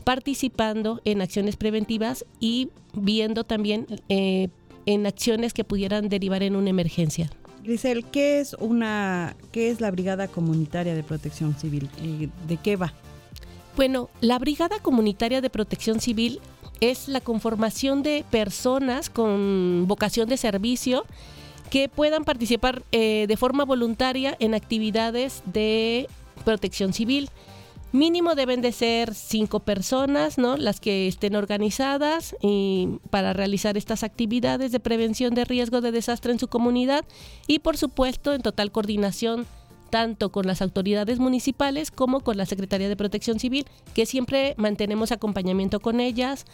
participando 0.03 1.01
en 1.05 1.21
acciones 1.21 1.55
preventivas 1.55 2.25
y 2.41 2.67
viendo 2.93 3.45
también 3.45 3.87
eh, 4.09 4.49
en 4.85 5.07
acciones 5.07 5.53
que 5.53 5.63
pudieran 5.63 6.09
derivar 6.09 6.43
en 6.43 6.57
una 6.57 6.69
emergencia. 6.69 7.29
Grisel, 7.63 8.03
¿qué 8.03 8.41
es 8.41 8.53
una 8.59 9.37
qué 9.53 9.69
es 9.69 9.79
la 9.79 9.89
Brigada 9.89 10.27
Comunitaria 10.27 10.95
de 10.95 11.03
Protección 11.03 11.55
Civil? 11.57 11.87
¿De 12.45 12.57
qué 12.57 12.75
va? 12.75 12.93
Bueno, 13.77 14.09
la 14.19 14.37
Brigada 14.37 14.79
Comunitaria 14.79 15.39
de 15.39 15.49
Protección 15.49 16.01
Civil 16.01 16.41
es 16.91 17.07
la 17.07 17.21
conformación 17.21 18.03
de 18.03 18.25
personas 18.29 19.09
con 19.09 19.85
vocación 19.87 20.27
de 20.27 20.37
servicio 20.37 21.05
que 21.69 21.89
puedan 21.89 22.25
participar 22.25 22.83
eh, 22.91 23.25
de 23.27 23.37
forma 23.37 23.63
voluntaria 23.63 24.35
en 24.39 24.53
actividades 24.53 25.43
de 25.45 26.07
protección 26.43 26.93
civil. 26.93 27.29
Mínimo 27.93 28.35
deben 28.35 28.61
de 28.61 28.71
ser 28.71 29.13
cinco 29.13 29.59
personas, 29.59 30.37
¿no? 30.37 30.57
Las 30.57 30.79
que 30.79 31.07
estén 31.07 31.35
organizadas 31.35 32.35
y 32.41 32.99
para 33.11 33.33
realizar 33.33 33.77
estas 33.77 34.03
actividades 34.03 34.71
de 34.71 34.79
prevención 34.79 35.35
de 35.35 35.45
riesgo 35.45 35.79
de 35.79 35.91
desastre 35.91 36.33
en 36.33 36.39
su 36.39 36.47
comunidad 36.47 37.05
y 37.47 37.59
por 37.59 37.77
supuesto 37.77 38.33
en 38.33 38.41
total 38.41 38.71
coordinación 38.71 39.45
tanto 39.93 40.31
con 40.31 40.47
las 40.47 40.63
autoridades 40.63 41.19
municipales 41.19 41.91
como 41.91 42.21
con 42.21 42.35
la 42.35 42.47
Secretaría 42.47 42.89
de 42.89 42.95
Protección 42.95 43.39
Civil, 43.39 43.67
que 43.93 44.07
siempre 44.07 44.55
mantenemos 44.57 45.11
acompañamiento 45.11 45.81
con 45.81 45.99
ellas, 45.99 46.47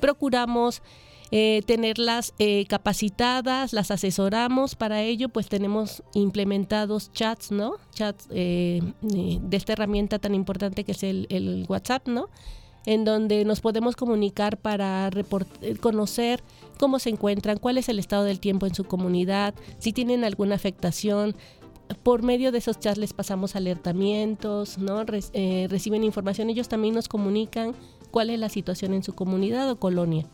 procuramos 0.00 0.80
eh, 1.30 1.60
tenerlas 1.66 2.32
eh, 2.38 2.64
capacitadas, 2.66 3.74
las 3.74 3.90
asesoramos, 3.90 4.76
para 4.76 5.02
ello 5.02 5.28
pues 5.28 5.46
tenemos 5.50 6.02
implementados 6.14 7.12
chats, 7.12 7.52
¿no? 7.52 7.74
Chats 7.92 8.28
eh, 8.30 8.80
de 9.02 9.56
esta 9.58 9.74
herramienta 9.74 10.18
tan 10.18 10.34
importante 10.34 10.82
que 10.82 10.92
es 10.92 11.02
el, 11.02 11.26
el 11.28 11.66
WhatsApp, 11.68 12.08
¿no? 12.08 12.30
en 12.86 13.04
donde 13.04 13.44
nos 13.44 13.60
podemos 13.60 13.96
comunicar 13.96 14.56
para 14.56 15.10
conocer 15.80 16.42
cómo 16.78 16.98
se 16.98 17.10
encuentran, 17.10 17.58
cuál 17.58 17.78
es 17.78 17.88
el 17.88 17.98
estado 17.98 18.24
del 18.24 18.38
tiempo 18.38 18.64
en 18.64 18.74
su 18.74 18.84
comunidad, 18.84 19.54
si 19.78 19.92
tienen 19.92 20.24
alguna 20.24 20.54
afectación, 20.54 21.34
por 22.02 22.22
medio 22.22 22.52
de 22.52 22.58
esos 22.58 22.78
chats 22.78 22.98
les 22.98 23.12
pasamos 23.12 23.56
alertamientos, 23.56 24.78
¿no? 24.78 25.04
Eh, 25.32 25.66
reciben 25.70 26.04
información, 26.04 26.50
ellos 26.50 26.68
también 26.68 26.94
nos 26.94 27.08
comunican 27.08 27.74
cuál 28.10 28.30
es 28.30 28.38
la 28.38 28.48
situación 28.48 28.94
en 28.94 29.02
su 29.02 29.14
comunidad 29.14 29.70
o 29.70 29.76
colonia. 29.78 30.26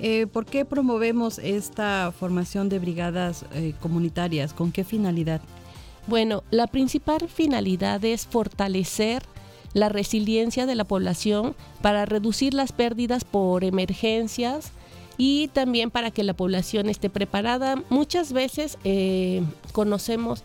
Eh, 0.00 0.26
¿Por 0.26 0.46
qué 0.46 0.64
promovemos 0.64 1.38
esta 1.38 2.12
formación 2.18 2.68
de 2.68 2.78
brigadas 2.78 3.44
eh, 3.52 3.74
comunitarias? 3.80 4.52
¿Con 4.52 4.72
qué 4.72 4.84
finalidad? 4.84 5.40
Bueno, 6.06 6.42
la 6.50 6.66
principal 6.66 7.28
finalidad 7.28 8.04
es 8.04 8.26
fortalecer 8.26 9.22
la 9.74 9.88
resiliencia 9.88 10.66
de 10.66 10.74
la 10.74 10.84
población 10.84 11.54
para 11.80 12.04
reducir 12.04 12.52
las 12.52 12.72
pérdidas 12.72 13.24
por 13.24 13.64
emergencias 13.64 14.72
y 15.16 15.48
también 15.48 15.90
para 15.90 16.10
que 16.10 16.24
la 16.24 16.34
población 16.34 16.88
esté 16.88 17.08
preparada. 17.08 17.82
Muchas 17.88 18.32
veces 18.32 18.76
conocemos 19.72 20.42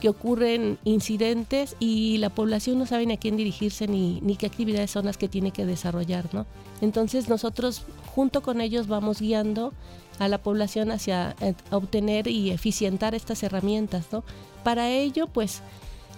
que 0.00 0.08
ocurren 0.08 0.78
incidentes 0.84 1.76
y 1.80 2.18
la 2.18 2.30
población 2.30 2.78
no 2.78 2.86
sabe 2.86 3.12
a 3.12 3.16
quién 3.16 3.36
dirigirse 3.36 3.88
ni, 3.88 4.20
qué 4.38 4.46
actividades 4.46 4.90
son 4.90 5.06
las 5.06 5.16
que 5.16 5.28
tiene 5.28 5.50
que 5.50 5.66
desarrollar, 5.66 6.32
¿no? 6.32 6.46
Entonces 6.80 7.28
nosotros 7.28 7.82
junto 8.14 8.42
con 8.42 8.60
ellos 8.60 8.86
vamos 8.86 9.20
guiando 9.20 9.72
a 10.18 10.28
la 10.28 10.38
población 10.38 10.90
hacia 10.90 11.36
eh, 11.40 11.54
obtener 11.70 12.28
y 12.28 12.50
eficientar 12.50 13.14
estas 13.14 13.42
herramientas, 13.42 14.06
¿no? 14.12 14.24
Para 14.64 14.90
ello, 14.90 15.26
pues 15.26 15.62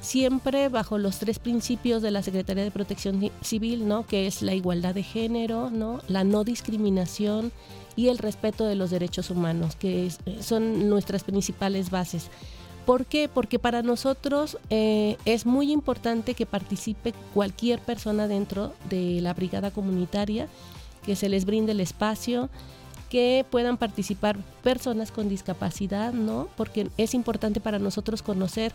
siempre 0.00 0.68
bajo 0.68 0.98
los 0.98 1.18
tres 1.18 1.38
principios 1.38 2.02
de 2.02 2.10
la 2.10 2.22
Secretaría 2.22 2.64
de 2.64 2.70
Protección 2.70 3.30
Civil, 3.42 3.86
¿no? 3.86 4.06
Que 4.06 4.26
es 4.26 4.42
la 4.42 4.54
igualdad 4.54 4.94
de 4.94 5.02
género, 5.02 5.70
¿no? 5.70 6.00
La 6.08 6.24
no 6.24 6.44
discriminación 6.44 7.52
y 7.96 8.08
el 8.08 8.18
respeto 8.18 8.66
de 8.66 8.76
los 8.76 8.90
derechos 8.90 9.30
humanos, 9.30 9.76
que 9.76 10.10
son 10.40 10.88
nuestras 10.88 11.24
principales 11.24 11.90
bases. 11.90 12.30
¿Por 12.90 13.06
qué? 13.06 13.28
Porque 13.32 13.60
para 13.60 13.82
nosotros 13.82 14.58
eh, 14.68 15.16
es 15.24 15.46
muy 15.46 15.70
importante 15.70 16.34
que 16.34 16.44
participe 16.44 17.14
cualquier 17.32 17.78
persona 17.78 18.26
dentro 18.26 18.72
de 18.88 19.20
la 19.20 19.32
brigada 19.32 19.70
comunitaria, 19.70 20.48
que 21.06 21.14
se 21.14 21.28
les 21.28 21.44
brinde 21.44 21.70
el 21.70 21.78
espacio, 21.78 22.50
que 23.08 23.46
puedan 23.48 23.76
participar 23.76 24.38
personas 24.64 25.12
con 25.12 25.28
discapacidad, 25.28 26.12
¿no? 26.12 26.48
Porque 26.56 26.88
es 26.96 27.14
importante 27.14 27.60
para 27.60 27.78
nosotros 27.78 28.22
conocer 28.22 28.74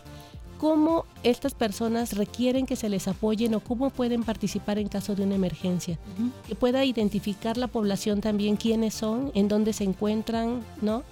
cómo 0.60 1.06
estas 1.24 1.54
personas 1.54 2.14
requieren 2.14 2.66
que 2.66 2.78
se 2.78 2.88
les 2.88 3.10
apoyen 3.10 3.54
o 3.54 3.60
cómo 3.60 3.90
pueden 3.90 4.24
participar 4.24 4.80
en 4.80 4.88
caso 4.88 5.14
de 5.16 5.24
una 5.24 5.36
emergencia. 5.36 6.00
Que 6.48 6.56
pueda 6.56 6.86
identificar 6.86 7.58
la 7.58 7.68
población 7.68 8.22
también 8.22 8.56
quiénes 8.56 8.94
son, 8.94 9.34
en 9.36 9.50
dónde 9.50 9.74
se 9.74 9.84
encuentran, 9.84 10.64
¿no? 10.82 11.04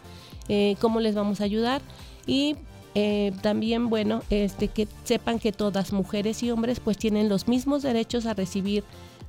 Eh, 0.47 0.77
cómo 0.79 1.01
les 1.01 1.15
vamos 1.15 1.41
a 1.41 1.43
ayudar 1.43 1.81
y 2.25 2.55
eh, 2.95 3.31
también, 3.41 3.89
bueno, 3.89 4.21
este, 4.29 4.67
que 4.67 4.87
sepan 5.03 5.39
que 5.39 5.51
todas 5.51 5.93
mujeres 5.93 6.43
y 6.43 6.51
hombres 6.51 6.79
pues 6.79 6.97
tienen 6.97 7.27
los 7.29 7.47
mismos 7.47 7.81
derechos 7.81 8.25
a 8.25 8.33
recibir 8.33 8.83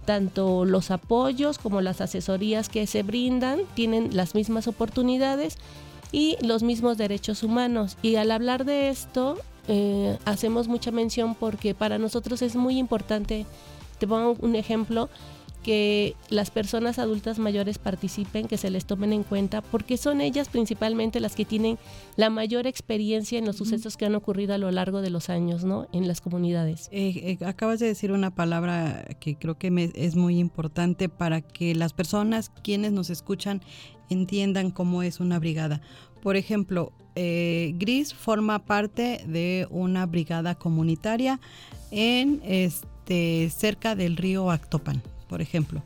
tanto 0.05 0.67
los 0.67 0.91
apoyos 0.91 1.59
como 1.59 1.81
las 1.81 2.01
asesorías 2.01 2.69
que 2.69 2.87
se 2.87 3.03
brindan, 3.03 3.61
tienen 3.75 4.15
las 4.15 4.35
mismas 4.35 4.69
oportunidades 4.69 5.57
y 6.13 6.37
los 6.43 6.63
mismos 6.63 6.99
derechos 6.99 7.43
humanos. 7.43 7.97
Y 8.03 8.17
al 8.17 8.31
hablar 8.31 8.67
de 8.67 8.91
esto, 8.91 9.39
eh, 9.67 10.19
hacemos 10.27 10.69
mucha 10.69 10.91
mención 10.91 11.35
porque 11.35 11.75
para 11.75 11.99
nosotros 11.99 12.43
es 12.43 12.55
muy 12.57 12.79
importante, 12.79 13.47
te 13.99 14.07
pongo 14.07 14.37
un 14.41 14.57
ejemplo, 14.57 15.09
que 15.65 16.15
las 16.29 16.51
personas 16.51 17.01
adultas 17.01 17.41
mayores 17.41 17.79
participen, 17.79 18.47
que 18.47 18.59
se 18.59 18.71
les 18.71 18.85
tomen 18.85 19.13
en 19.13 19.25
cuenta, 19.25 19.63
porque 19.63 19.97
son 19.97 20.21
ellas 20.21 20.49
principalmente 20.49 21.19
las 21.19 21.35
que 21.35 21.45
tienen 21.45 21.79
la 22.17 22.31
mayor 22.31 22.69
experiencia 22.69 23.39
en 23.39 23.47
los 23.47 23.57
sucesos 23.57 23.97
que 23.97 24.05
han 24.05 24.15
ocurrido 24.15 24.55
a 24.55 24.59
lo 24.59 24.71
largo 24.71 25.01
de 25.01 25.11
los 25.11 25.31
años, 25.31 25.65
¿no? 25.65 25.89
En 25.93 26.07
las 26.07 26.21
comunidades. 26.21 26.89
Eh, 26.93 27.39
eh, 27.41 27.45
acabas 27.45 27.81
de 27.81 27.87
decir 27.87 28.13
una 28.13 28.33
palabra 28.33 29.05
que 29.19 29.37
creo 29.37 29.59
que 29.59 29.91
es 29.95 30.15
muy 30.15 30.39
importante 30.39 31.09
para 31.09 31.41
que 31.41 31.75
las 31.75 31.95
personas 31.95 32.53
quienes 32.63 32.93
nos 32.93 33.11
escuchan 33.11 33.63
entiendan 34.11 34.71
cómo 34.71 35.03
es 35.03 35.19
una 35.19 35.39
brigada. 35.39 35.81
Por 36.23 36.37
ejemplo, 36.37 36.93
eh, 37.17 37.73
Gris 37.77 38.13
forma 38.13 38.59
parte 38.67 39.25
de 39.27 39.67
una 39.71 40.05
brigada 40.05 40.55
comunitaria 40.55 41.41
en 41.91 42.43
este 42.45 43.49
cerca 43.51 43.95
del 43.95 44.17
río 44.17 44.51
Actopan 44.51 45.03
por 45.35 45.43
ejemplo. 45.43 45.83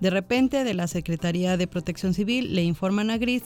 De 0.00 0.10
repente 0.10 0.64
de 0.64 0.74
la 0.74 0.88
Secretaría 0.88 1.56
de 1.56 1.68
Protección 1.68 2.14
Civil 2.14 2.56
le 2.56 2.64
informan 2.64 3.12
a 3.12 3.16
Gris 3.16 3.44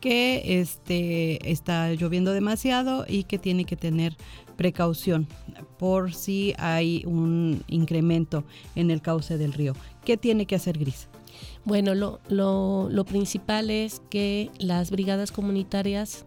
que 0.00 0.60
este, 0.62 1.50
está 1.50 1.92
lloviendo 1.92 2.32
demasiado 2.32 3.04
y 3.06 3.24
que 3.24 3.36
tiene 3.36 3.66
que 3.66 3.76
tener 3.76 4.16
precaución 4.56 5.28
por 5.78 6.14
si 6.14 6.54
hay 6.56 7.02
un 7.04 7.62
incremento 7.68 8.44
en 8.76 8.90
el 8.90 9.02
cauce 9.02 9.36
del 9.36 9.52
río. 9.52 9.74
¿Qué 10.06 10.16
tiene 10.16 10.46
que 10.46 10.54
hacer 10.54 10.78
Gris? 10.78 11.08
Bueno, 11.66 11.94
lo, 11.94 12.18
lo, 12.28 12.88
lo 12.88 13.04
principal 13.04 13.68
es 13.68 14.00
que 14.08 14.50
las 14.58 14.90
brigadas 14.90 15.32
comunitarias 15.32 16.24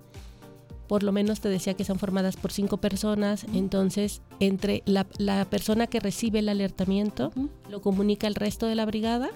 por 0.88 1.04
lo 1.04 1.12
menos 1.12 1.42
te 1.42 1.50
decía 1.50 1.74
que 1.74 1.84
son 1.84 2.00
formadas 2.00 2.38
por 2.38 2.52
cinco 2.52 2.78
personas, 2.78 3.46
entonces 3.54 4.22
entre 4.40 4.84
la, 4.86 5.06
persona 5.46 5.88
que 5.88 6.00
recibe 6.00 6.40
el 6.40 6.50
alertamiento 6.50 7.32
lo 7.70 7.82
comunica 7.82 8.28
al 8.28 8.36
resto 8.36 8.66
de 8.68 8.76
la 8.76 8.86
brigada 8.86 9.30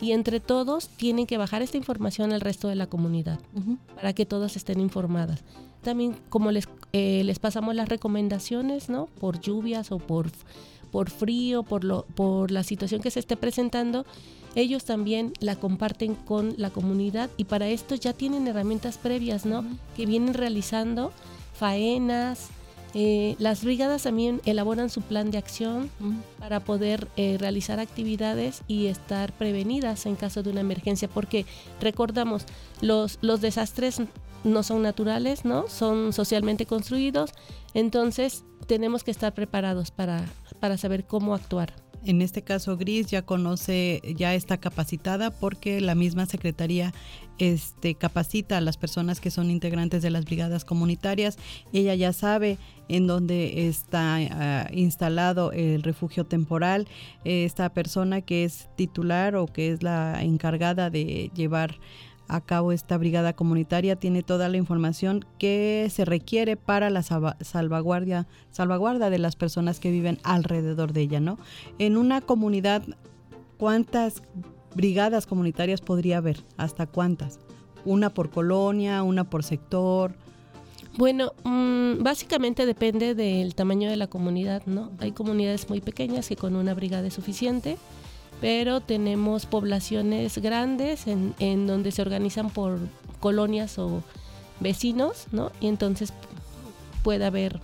y 0.00 0.12
entre 0.12 0.40
todos 0.40 0.88
tienen 0.88 1.26
que 1.26 1.38
bajar 1.38 1.62
esta 1.62 1.76
información 1.76 2.32
al 2.32 2.40
resto 2.40 2.68
de 2.68 2.74
la 2.74 2.86
comunidad 2.86 3.38
para 3.94 4.12
que 4.12 4.26
todas 4.26 4.56
estén 4.56 4.80
informadas. 4.80 5.42
También 5.82 6.16
como 6.28 6.50
les, 6.50 6.68
eh, 6.92 7.22
les 7.24 7.38
pasamos 7.38 7.74
las 7.74 7.88
recomendaciones, 7.88 8.90
¿no? 8.90 9.06
Por 9.06 9.40
lluvias 9.40 9.92
o 9.92 9.98
por, 9.98 10.30
por 10.90 11.10
frío, 11.10 11.62
por, 11.62 11.84
lo, 11.84 12.04
por 12.14 12.50
la 12.50 12.64
situación 12.64 13.00
que 13.00 13.10
se 13.10 13.20
esté 13.20 13.36
presentando, 13.36 14.04
ellos 14.54 14.84
también 14.84 15.32
la 15.40 15.56
comparten 15.56 16.14
con 16.14 16.54
la 16.56 16.70
comunidad 16.70 17.30
y 17.36 17.44
para 17.44 17.68
esto 17.68 17.94
ya 17.94 18.12
tienen 18.12 18.46
herramientas 18.48 18.98
previas, 18.98 19.46
¿no? 19.46 19.64
Que 19.96 20.06
vienen 20.06 20.34
realizando 20.34 21.12
faenas, 21.54 22.50
eh, 22.92 23.36
las 23.38 23.62
brigadas 23.62 24.02
también 24.02 24.40
elaboran 24.44 24.90
su 24.90 25.02
plan 25.02 25.30
de 25.30 25.38
acción 25.38 25.90
para 26.40 26.60
poder 26.60 27.06
eh, 27.16 27.36
realizar 27.38 27.78
actividades 27.78 28.62
y 28.66 28.86
estar 28.86 29.32
prevenidas 29.32 30.06
en 30.06 30.16
caso 30.16 30.42
de 30.42 30.50
una 30.50 30.60
emergencia, 30.60 31.06
porque 31.06 31.46
recordamos, 31.80 32.46
los, 32.80 33.18
los 33.20 33.40
desastres 33.40 34.02
no 34.42 34.62
son 34.62 34.82
naturales, 34.82 35.44
¿no? 35.44 35.68
Son 35.68 36.12
socialmente 36.12 36.66
construidos, 36.66 37.30
entonces 37.74 38.42
tenemos 38.66 39.04
que 39.04 39.12
estar 39.12 39.34
preparados 39.34 39.90
para, 39.92 40.24
para 40.58 40.76
saber 40.76 41.04
cómo 41.04 41.34
actuar. 41.34 41.72
En 42.04 42.22
este 42.22 42.42
caso, 42.42 42.76
Gris 42.78 43.08
ya 43.08 43.22
conoce, 43.22 44.00
ya 44.16 44.34
está 44.34 44.56
capacitada 44.56 45.30
porque 45.30 45.80
la 45.80 45.94
misma 45.94 46.24
Secretaría 46.24 46.94
este, 47.38 47.94
capacita 47.94 48.56
a 48.56 48.60
las 48.60 48.76
personas 48.76 49.20
que 49.20 49.30
son 49.30 49.50
integrantes 49.50 50.02
de 50.02 50.10
las 50.10 50.24
brigadas 50.24 50.64
comunitarias. 50.64 51.38
Ella 51.72 51.94
ya 51.94 52.12
sabe 52.12 52.56
en 52.88 53.06
dónde 53.06 53.68
está 53.68 54.16
ah, 54.16 54.68
instalado 54.72 55.52
el 55.52 55.82
refugio 55.82 56.24
temporal. 56.24 56.88
Esta 57.24 57.68
persona 57.68 58.22
que 58.22 58.44
es 58.44 58.68
titular 58.76 59.36
o 59.36 59.46
que 59.46 59.70
es 59.70 59.82
la 59.82 60.22
encargada 60.22 60.88
de 60.88 61.30
llevar 61.34 61.78
a 62.30 62.40
cabo 62.40 62.70
esta 62.70 62.96
brigada 62.96 63.32
comunitaria 63.32 63.96
tiene 63.96 64.22
toda 64.22 64.48
la 64.48 64.56
información 64.56 65.24
que 65.38 65.88
se 65.90 66.04
requiere 66.04 66.56
para 66.56 66.88
la 66.88 67.02
salvaguardia, 67.02 68.28
salvaguarda 68.50 69.10
de 69.10 69.18
las 69.18 69.34
personas 69.34 69.80
que 69.80 69.90
viven 69.90 70.18
alrededor 70.22 70.92
de 70.92 71.00
ella, 71.02 71.18
¿no? 71.18 71.38
En 71.80 71.96
una 71.96 72.20
comunidad, 72.20 72.84
¿cuántas 73.58 74.22
brigadas 74.76 75.26
comunitarias 75.26 75.80
podría 75.80 76.18
haber? 76.18 76.44
¿Hasta 76.56 76.86
cuántas? 76.86 77.40
¿Una 77.84 78.10
por 78.10 78.30
colonia, 78.30 79.02
una 79.02 79.24
por 79.24 79.42
sector? 79.42 80.14
Bueno, 80.96 81.32
mm, 81.42 82.02
básicamente 82.02 82.64
depende 82.64 83.16
del 83.16 83.56
tamaño 83.56 83.90
de 83.90 83.96
la 83.96 84.06
comunidad, 84.06 84.62
¿no? 84.66 84.92
Hay 85.00 85.10
comunidades 85.10 85.68
muy 85.68 85.80
pequeñas 85.80 86.28
que 86.28 86.36
con 86.36 86.54
una 86.54 86.74
brigada 86.74 87.08
es 87.08 87.14
suficiente 87.14 87.76
pero 88.40 88.80
tenemos 88.80 89.46
poblaciones 89.46 90.38
grandes 90.38 91.06
en, 91.06 91.34
en 91.38 91.66
donde 91.66 91.92
se 91.92 92.02
organizan 92.02 92.50
por 92.50 92.78
colonias 93.20 93.78
o 93.78 94.02
vecinos, 94.60 95.26
¿no? 95.32 95.52
Y 95.60 95.68
entonces 95.68 96.12
puede 97.02 97.24
haber 97.24 97.60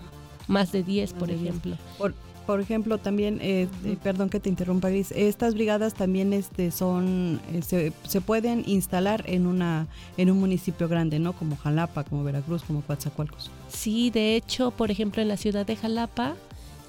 más 0.49 0.73
de 0.73 0.83
10, 0.83 1.13
por 1.15 1.31
ejemplo. 1.31 1.77
Por, 1.99 2.15
por 2.47 2.61
ejemplo, 2.61 2.99
también, 2.99 3.41
eh, 3.43 3.69
eh, 3.85 3.97
perdón 4.03 4.31
que 4.31 4.39
te 4.39 4.49
interrumpa, 4.49 4.89
Gris, 4.89 5.13
estas 5.13 5.55
brigadas 5.55 5.95
también 5.95 6.33
este, 6.33 6.71
son, 6.71 7.41
eh, 7.53 7.63
se, 7.63 7.93
se, 8.07 8.21
pueden 8.21 8.63
instalar 8.67 9.25
en, 9.27 9.47
una, 9.47 9.89
en 10.17 10.31
un 10.31 10.39
municipio 10.39 10.89
grande, 10.89 11.19
¿no? 11.19 11.33
Como 11.33 11.57
Jalapa, 11.57 12.05
como 12.05 12.23
Veracruz, 12.23 12.63
como 12.63 12.83
Coatzacoalcos. 12.83 13.51
Sí, 13.69 14.11
de 14.11 14.37
hecho, 14.37 14.71
por 14.71 14.91
ejemplo, 14.91 15.21
en 15.21 15.29
la 15.29 15.37
ciudad 15.37 15.67
de 15.67 15.75
Jalapa 15.75 16.37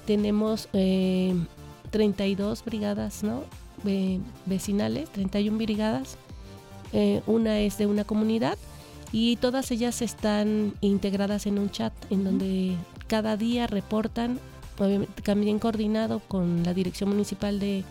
tenemos 0.06 0.68
32 1.90 2.64
brigadas, 2.64 3.22
¿no? 3.22 3.42
Vecinales, 4.46 5.10
31 5.10 5.56
brigadas. 5.58 6.16
Eh, 6.92 7.22
una 7.26 7.60
es 7.60 7.76
de 7.76 7.86
una 7.86 8.04
comunidad 8.04 8.56
y 9.12 9.36
todas 9.36 9.70
ellas 9.70 10.00
están 10.02 10.74
integradas 10.80 11.46
en 11.46 11.58
un 11.58 11.70
chat 11.70 11.92
en 12.10 12.24
donde 12.24 12.76
cada 13.06 13.36
día 13.36 13.66
reportan, 13.66 14.38
también 15.24 15.58
coordinado 15.58 16.20
con 16.20 16.62
la 16.62 16.72
dirección 16.72 17.10
municipal 17.10 17.58
de, 17.58 17.84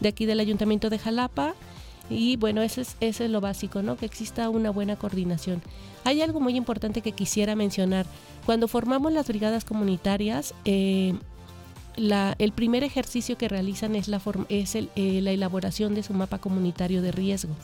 de 0.00 0.08
aquí 0.08 0.26
del 0.26 0.40
Ayuntamiento 0.40 0.90
de 0.90 0.98
Jalapa. 0.98 1.54
Y 2.08 2.36
bueno, 2.36 2.62
eso 2.62 2.80
es, 2.80 2.96
eso 3.00 3.24
es 3.24 3.30
lo 3.30 3.40
básico, 3.40 3.82
¿no? 3.82 3.96
Que 3.96 4.06
exista 4.06 4.48
una 4.48 4.70
buena 4.70 4.96
coordinación. 4.96 5.62
Hay 6.04 6.22
algo 6.22 6.38
muy 6.38 6.56
importante 6.56 7.00
que 7.00 7.12
quisiera 7.12 7.56
mencionar. 7.56 8.06
Cuando 8.44 8.68
formamos 8.68 9.12
las 9.12 9.26
brigadas 9.26 9.64
comunitarias, 9.64 10.54
eh, 10.64 11.14
el 11.96 12.52
primer 12.52 12.84
ejercicio 12.84 13.38
que 13.38 13.48
realizan 13.48 13.96
es, 13.96 14.08
la, 14.08 14.20
es 14.48 14.74
eh, 14.74 14.88
la 15.22 15.30
elaboración 15.30 15.94
de 15.94 16.02
su 16.02 16.14
mapa 16.14 16.38
comunitario 16.38 17.02
de 17.02 17.12
riesgo. 17.12 17.54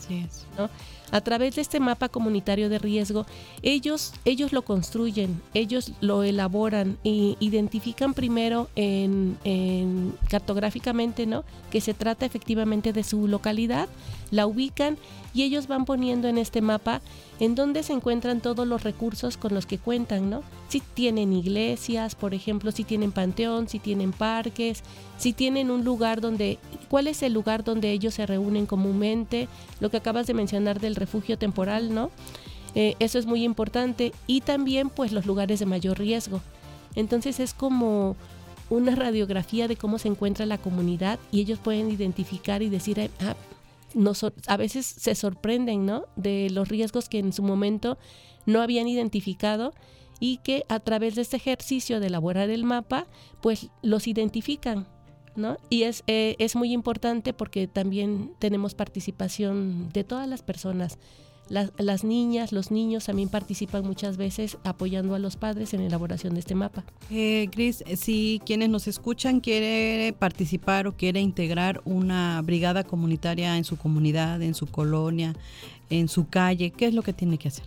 A 1.11 1.21
través 1.21 1.55
de 1.55 1.61
este 1.61 1.79
mapa 1.79 2.09
comunitario 2.09 2.69
de 2.69 2.79
riesgo, 2.79 3.27
ellos, 3.61 4.13
ellos 4.25 4.51
lo 4.51 4.63
construyen, 4.63 5.41
ellos 5.53 5.91
lo 6.01 6.23
elaboran 6.23 6.97
e 7.03 7.35
identifican 7.39 8.15
primero 8.15 8.67
en, 8.75 9.37
en, 9.43 10.15
cartográficamente 10.27 11.27
¿no? 11.27 11.43
que 11.69 11.81
se 11.81 11.93
trata 11.93 12.25
efectivamente 12.25 12.93
de 12.93 13.03
su 13.03 13.27
localidad, 13.27 13.89
la 14.33 14.47
ubican 14.47 14.97
y 15.33 15.43
ellos 15.43 15.67
van 15.67 15.85
poniendo 15.85 16.27
en 16.27 16.37
este 16.37 16.61
mapa 16.61 17.01
en 17.39 17.55
dónde 17.55 17.83
se 17.83 17.93
encuentran 17.93 18.41
todos 18.41 18.67
los 18.67 18.83
recursos 18.83 19.37
con 19.37 19.53
los 19.53 19.65
que 19.65 19.77
cuentan, 19.77 20.29
¿no? 20.29 20.41
Si 20.69 20.79
tienen 20.79 21.33
iglesias, 21.33 22.15
por 22.15 22.33
ejemplo, 22.33 22.71
si 22.71 22.83
tienen 22.83 23.11
panteón, 23.11 23.69
si 23.69 23.79
tienen 23.79 24.11
parques, 24.11 24.83
si 25.17 25.33
tienen 25.33 25.69
un 25.69 25.83
lugar 25.83 26.19
donde, 26.19 26.57
¿cuál 26.89 27.07
es 27.07 27.21
el 27.21 27.33
lugar 27.33 27.63
donde 27.63 27.91
ellos 27.91 28.15
se 28.15 28.25
reúnen 28.25 28.65
comúnmente? 28.65 29.47
Lo 29.79 29.91
que 29.91 29.97
acabas 29.97 30.25
de 30.25 30.33
mencionar 30.33 30.79
del 30.79 30.95
refugio 30.95 31.37
temporal, 31.37 31.93
¿no? 31.93 32.09
Eh, 32.75 32.95
eso 32.99 33.19
es 33.19 33.27
muy 33.27 33.43
importante 33.43 34.13
y 34.25 34.41
también 34.41 34.89
pues 34.89 35.11
los 35.11 35.27
lugares 35.27 35.59
de 35.59 35.67
mayor 35.67 35.99
riesgo. 35.99 36.41
Entonces 36.95 37.39
es 37.39 37.53
como 37.53 38.15
una 38.69 38.95
radiografía 38.95 39.67
de 39.67 39.75
cómo 39.75 39.99
se 39.99 40.07
encuentra 40.07 40.47
la 40.47 40.57
comunidad 40.57 41.19
y 41.31 41.41
ellos 41.41 41.59
pueden 41.59 41.91
identificar 41.91 42.63
y 42.63 42.69
decir, 42.69 43.11
ah, 43.21 43.35
a 44.47 44.57
veces 44.57 44.85
se 44.85 45.15
sorprenden 45.15 45.85
¿no? 45.85 46.05
de 46.15 46.49
los 46.49 46.69
riesgos 46.69 47.09
que 47.09 47.19
en 47.19 47.33
su 47.33 47.43
momento 47.43 47.97
no 48.45 48.61
habían 48.61 48.87
identificado 48.87 49.73
y 50.19 50.37
que 50.37 50.65
a 50.69 50.79
través 50.79 51.15
de 51.15 51.21
este 51.21 51.37
ejercicio 51.37 51.99
de 51.99 52.07
elaborar 52.07 52.49
el 52.49 52.63
mapa, 52.63 53.07
pues 53.41 53.69
los 53.81 54.07
identifican. 54.07 54.87
¿no? 55.35 55.57
Y 55.69 55.83
es, 55.83 56.03
eh, 56.07 56.35
es 56.39 56.55
muy 56.55 56.71
importante 56.71 57.33
porque 57.33 57.67
también 57.67 58.33
tenemos 58.39 58.75
participación 58.75 59.89
de 59.89 60.03
todas 60.03 60.27
las 60.27 60.43
personas, 60.43 60.99
las, 61.49 62.03
niñas, 62.03 62.51
los 62.51 62.71
niños 62.71 63.05
también 63.05 63.29
participan 63.29 63.83
muchas 63.85 64.17
veces 64.17 64.57
apoyando 64.63 65.15
a 65.15 65.19
los 65.19 65.35
padres 65.35 65.73
en 65.73 65.81
la 65.81 65.87
elaboración 65.87 66.33
de 66.33 66.39
este 66.39 66.55
mapa. 66.55 66.83
Eh, 67.09 67.49
Gris, 67.51 67.83
si 67.95 68.41
quienes 68.45 68.69
nos 68.69 68.87
escuchan 68.87 69.39
quiere 69.39 70.13
participar 70.17 70.87
o 70.87 70.93
quiere 70.93 71.19
integrar 71.19 71.81
una 71.85 72.41
brigada 72.41 72.83
comunitaria 72.83 73.57
en 73.57 73.65
su 73.65 73.77
comunidad, 73.77 74.41
en 74.41 74.55
su 74.55 74.67
colonia, 74.67 75.35
en 75.89 76.07
su 76.07 76.27
calle, 76.27 76.71
¿qué 76.71 76.87
es 76.87 76.93
lo 76.93 77.03
que 77.03 77.13
tiene 77.13 77.37
que 77.37 77.49
hacer? 77.49 77.65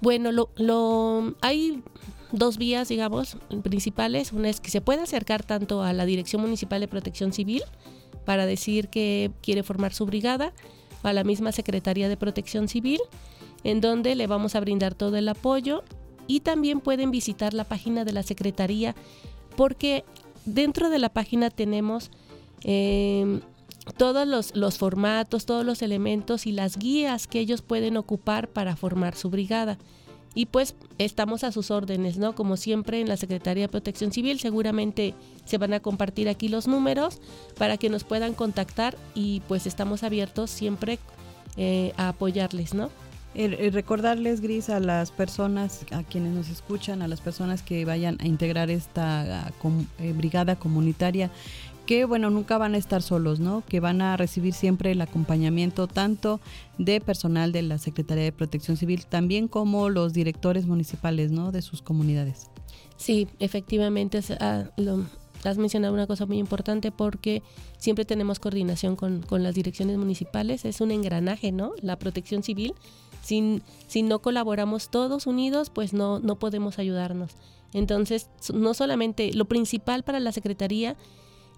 Bueno, 0.00 0.32
lo, 0.32 0.50
lo, 0.56 1.34
hay 1.42 1.82
dos 2.32 2.56
vías, 2.56 2.88
digamos, 2.88 3.36
principales. 3.62 4.32
Una 4.32 4.48
es 4.48 4.60
que 4.60 4.70
se 4.70 4.80
puede 4.80 5.02
acercar 5.02 5.42
tanto 5.42 5.82
a 5.82 5.92
la 5.92 6.06
Dirección 6.06 6.40
Municipal 6.42 6.80
de 6.80 6.88
Protección 6.88 7.32
Civil 7.32 7.62
para 8.24 8.46
decir 8.46 8.88
que 8.88 9.30
quiere 9.42 9.62
formar 9.62 9.92
su 9.92 10.06
brigada 10.06 10.52
a 11.08 11.12
la 11.12 11.24
misma 11.24 11.52
Secretaría 11.52 12.08
de 12.08 12.16
Protección 12.16 12.68
Civil, 12.68 13.00
en 13.64 13.80
donde 13.80 14.14
le 14.14 14.26
vamos 14.26 14.54
a 14.54 14.60
brindar 14.60 14.94
todo 14.94 15.16
el 15.16 15.28
apoyo 15.28 15.82
y 16.26 16.40
también 16.40 16.80
pueden 16.80 17.10
visitar 17.10 17.54
la 17.54 17.64
página 17.64 18.04
de 18.04 18.12
la 18.12 18.22
Secretaría 18.22 18.94
porque 19.56 20.04
dentro 20.44 20.90
de 20.90 20.98
la 20.98 21.08
página 21.08 21.50
tenemos 21.50 22.10
em, 22.62 23.40
todos 23.96 24.26
los, 24.26 24.54
los, 24.54 24.78
formatos, 24.78 25.46
todos 25.46 25.64
los 25.64 25.82
elementos 25.82 26.46
y 26.46 26.52
las 26.52 26.76
guías 26.76 27.26
que 27.26 27.40
ellos 27.40 27.62
pueden 27.62 27.96
ocupar 27.96 28.48
para 28.48 28.76
formar 28.76 29.16
su 29.16 29.30
brigada. 29.30 29.78
Y 30.34 30.46
pues 30.46 30.76
estamos 30.98 31.42
a 31.42 31.52
sus 31.52 31.70
órdenes, 31.70 32.16
¿no? 32.16 32.34
Como 32.34 32.56
siempre 32.56 33.00
en 33.00 33.08
la 33.08 33.16
Secretaría 33.16 33.64
de 33.64 33.68
Protección 33.68 34.12
Civil, 34.12 34.38
seguramente 34.38 35.14
se 35.44 35.58
van 35.58 35.72
a 35.74 35.80
compartir 35.80 36.28
aquí 36.28 36.48
los 36.48 36.68
números 36.68 37.20
para 37.58 37.76
que 37.76 37.88
nos 37.88 38.04
puedan 38.04 38.34
contactar 38.34 38.96
y 39.14 39.42
pues 39.48 39.66
estamos 39.66 40.04
abiertos 40.04 40.50
siempre 40.50 40.98
eh, 41.56 41.92
a 41.96 42.08
apoyarles, 42.10 42.74
¿no? 42.74 42.90
recordarles, 43.34 44.40
Gris, 44.40 44.70
a 44.70 44.80
las 44.80 45.12
personas, 45.12 45.86
a 45.92 46.02
quienes 46.02 46.32
nos 46.32 46.48
escuchan, 46.48 47.00
a 47.00 47.08
las 47.08 47.20
personas 47.20 47.62
que 47.62 47.84
vayan 47.84 48.18
a 48.20 48.26
integrar 48.26 48.70
esta 48.70 49.52
eh, 49.98 50.12
brigada 50.12 50.56
comunitaria, 50.56 51.30
que 51.90 52.04
bueno, 52.04 52.30
nunca 52.30 52.56
van 52.56 52.74
a 52.76 52.78
estar 52.78 53.02
solos, 53.02 53.40
¿no? 53.40 53.64
Que 53.68 53.80
van 53.80 54.00
a 54.00 54.16
recibir 54.16 54.54
siempre 54.54 54.92
el 54.92 55.00
acompañamiento 55.00 55.88
tanto 55.88 56.38
de 56.78 57.00
personal 57.00 57.50
de 57.50 57.62
la 57.62 57.78
Secretaría 57.78 58.22
de 58.22 58.30
Protección 58.30 58.76
Civil, 58.76 59.06
también 59.06 59.48
como 59.48 59.88
los 59.88 60.12
directores 60.12 60.66
municipales, 60.66 61.32
¿no? 61.32 61.50
De 61.50 61.62
sus 61.62 61.82
comunidades. 61.82 62.48
Sí, 62.96 63.26
efectivamente, 63.40 64.20
has 64.38 65.58
mencionado 65.58 65.92
una 65.92 66.06
cosa 66.06 66.26
muy 66.26 66.38
importante 66.38 66.92
porque 66.92 67.42
siempre 67.76 68.04
tenemos 68.04 68.38
coordinación 68.38 68.94
con, 68.94 69.22
con 69.22 69.42
las 69.42 69.56
direcciones 69.56 69.98
municipales, 69.98 70.64
es 70.64 70.80
un 70.80 70.92
engranaje, 70.92 71.50
¿no? 71.50 71.72
La 71.82 71.98
protección 71.98 72.44
civil. 72.44 72.72
Si, 73.20 73.62
si 73.88 74.02
no 74.04 74.20
colaboramos 74.20 74.90
todos 74.90 75.26
unidos, 75.26 75.70
pues 75.70 75.92
no, 75.92 76.20
no 76.20 76.38
podemos 76.38 76.78
ayudarnos. 76.78 77.32
Entonces, 77.72 78.28
no 78.54 78.74
solamente, 78.74 79.32
lo 79.32 79.46
principal 79.46 80.04
para 80.04 80.20
la 80.20 80.30
Secretaría 80.30 80.96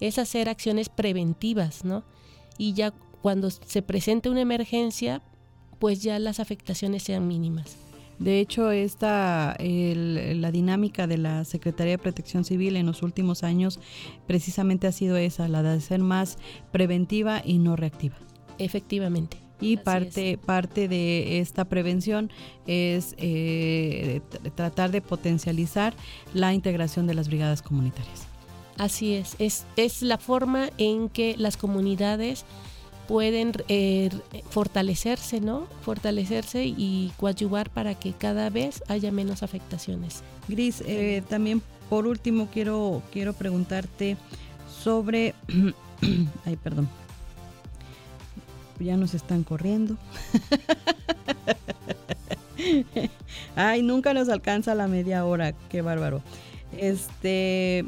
es 0.02 0.18
hacer 0.18 0.48
acciones 0.48 0.88
preventivas, 0.88 1.84
¿no? 1.84 2.02
Y 2.58 2.74
ya 2.74 2.92
cuando 3.22 3.50
se 3.50 3.82
presente 3.82 4.28
una 4.28 4.40
emergencia, 4.40 5.22
pues 5.78 6.02
ya 6.02 6.18
las 6.18 6.40
afectaciones 6.40 7.04
sean 7.04 7.28
mínimas. 7.28 7.76
De 8.18 8.40
hecho, 8.40 8.70
esta, 8.70 9.56
la 9.58 10.50
dinámica 10.50 11.06
de 11.06 11.18
la 11.18 11.44
Secretaría 11.44 11.92
de 11.92 11.98
Protección 11.98 12.44
Civil 12.44 12.76
en 12.76 12.86
los 12.86 13.02
últimos 13.02 13.42
años 13.42 13.80
precisamente 14.26 14.86
ha 14.86 14.92
sido 14.92 15.16
esa, 15.16 15.48
la 15.48 15.62
de 15.62 15.80
ser 15.80 16.00
más 16.00 16.36
preventiva 16.72 17.40
y 17.44 17.58
no 17.58 17.76
reactiva. 17.76 18.16
Efectivamente. 18.58 19.38
Y 19.60 19.76
parte, 19.76 20.38
parte 20.38 20.88
de 20.88 21.38
esta 21.38 21.64
prevención 21.64 22.30
es 22.66 23.14
eh, 23.18 24.20
tratar 24.56 24.90
de 24.90 25.00
potencializar 25.00 25.94
la 26.34 26.52
integración 26.52 27.06
de 27.06 27.14
las 27.14 27.28
brigadas 27.28 27.62
comunitarias. 27.62 28.31
Así 28.78 29.14
es, 29.14 29.36
es, 29.38 29.64
es 29.76 30.02
la 30.02 30.18
forma 30.18 30.70
en 30.78 31.08
que 31.08 31.36
las 31.36 31.56
comunidades 31.56 32.44
pueden 33.06 33.52
eh, 33.68 34.10
fortalecerse, 34.50 35.40
¿no? 35.40 35.66
Fortalecerse 35.82 36.64
y 36.64 37.12
coadyuvar 37.18 37.70
para 37.70 37.94
que 37.94 38.12
cada 38.12 38.48
vez 38.50 38.82
haya 38.88 39.12
menos 39.12 39.42
afectaciones. 39.42 40.22
Gris, 40.48 40.82
eh, 40.86 41.22
también 41.28 41.62
por 41.90 42.06
último 42.06 42.48
quiero, 42.52 43.02
quiero 43.12 43.34
preguntarte 43.34 44.16
sobre... 44.82 45.34
Ay, 46.46 46.56
perdón. 46.56 46.88
Ya 48.80 48.96
nos 48.96 49.14
están 49.14 49.44
corriendo. 49.44 49.96
Ay, 53.56 53.82
nunca 53.82 54.14
nos 54.14 54.28
alcanza 54.28 54.74
la 54.74 54.88
media 54.88 55.24
hora, 55.24 55.52
qué 55.68 55.82
bárbaro. 55.82 56.22
Este, 56.76 57.84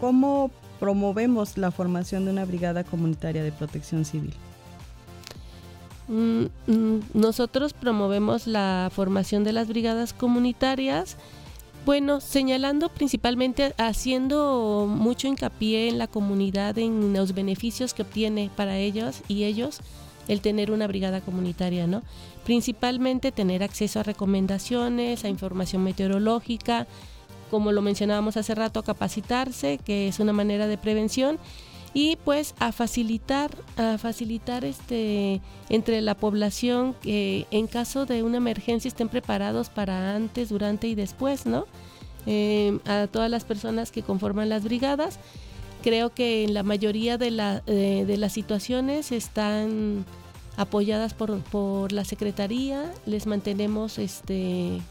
¿cómo 0.00 0.50
promovemos 0.78 1.56
la 1.58 1.70
formación 1.70 2.24
de 2.24 2.32
una 2.32 2.44
brigada 2.44 2.84
comunitaria 2.84 3.42
de 3.42 3.52
protección 3.52 4.04
civil? 4.04 4.34
Mm, 6.08 6.44
mm, 6.66 7.00
nosotros 7.14 7.72
promovemos 7.72 8.46
la 8.46 8.90
formación 8.92 9.42
de 9.44 9.52
las 9.52 9.68
brigadas 9.68 10.12
comunitarias, 10.12 11.16
bueno, 11.84 12.20
señalando 12.20 12.88
principalmente, 12.88 13.74
haciendo 13.78 14.86
mucho 14.88 15.28
hincapié 15.28 15.88
en 15.88 15.98
la 15.98 16.06
comunidad, 16.06 16.78
en 16.78 17.12
los 17.12 17.34
beneficios 17.34 17.94
que 17.94 18.02
obtiene 18.02 18.50
para 18.54 18.76
ellos 18.76 19.22
y 19.28 19.44
ellos 19.44 19.80
el 20.28 20.40
tener 20.40 20.72
una 20.72 20.88
brigada 20.88 21.20
comunitaria, 21.20 21.86
¿no? 21.86 22.02
Principalmente 22.44 23.30
tener 23.32 23.62
acceso 23.62 24.00
a 24.00 24.02
recomendaciones, 24.02 25.24
a 25.24 25.28
información 25.28 25.84
meteorológica, 25.84 26.86
como 27.50 27.72
lo 27.72 27.82
mencionábamos 27.82 28.36
hace 28.36 28.54
rato, 28.54 28.80
a 28.80 28.84
capacitarse, 28.84 29.78
que 29.78 30.08
es 30.08 30.20
una 30.20 30.32
manera 30.32 30.66
de 30.66 30.78
prevención, 30.78 31.38
y 31.94 32.16
pues 32.24 32.54
a 32.58 32.72
facilitar, 32.72 33.50
a 33.78 33.96
facilitar 33.96 34.66
este 34.66 35.40
entre 35.70 36.02
la 36.02 36.14
población 36.14 36.94
que 37.00 37.46
en 37.50 37.66
caso 37.66 38.04
de 38.04 38.22
una 38.22 38.36
emergencia 38.36 38.88
estén 38.88 39.08
preparados 39.08 39.70
para 39.70 40.14
antes, 40.14 40.50
durante 40.50 40.88
y 40.88 40.94
después, 40.94 41.46
¿no? 41.46 41.64
Eh, 42.26 42.78
a 42.84 43.06
todas 43.06 43.30
las 43.30 43.44
personas 43.44 43.92
que 43.92 44.02
conforman 44.02 44.50
las 44.50 44.64
brigadas. 44.64 45.18
Creo 45.82 46.12
que 46.12 46.44
en 46.44 46.52
la 46.52 46.64
mayoría 46.64 47.16
de, 47.16 47.30
la, 47.30 47.62
eh, 47.66 48.04
de 48.06 48.16
las 48.18 48.32
situaciones 48.32 49.10
están 49.10 50.04
apoyadas 50.56 51.14
por, 51.14 51.38
por 51.44 51.92
la 51.92 52.04
Secretaría, 52.04 52.92
les 53.06 53.26
mantenemos 53.26 53.98
este 53.98 54.82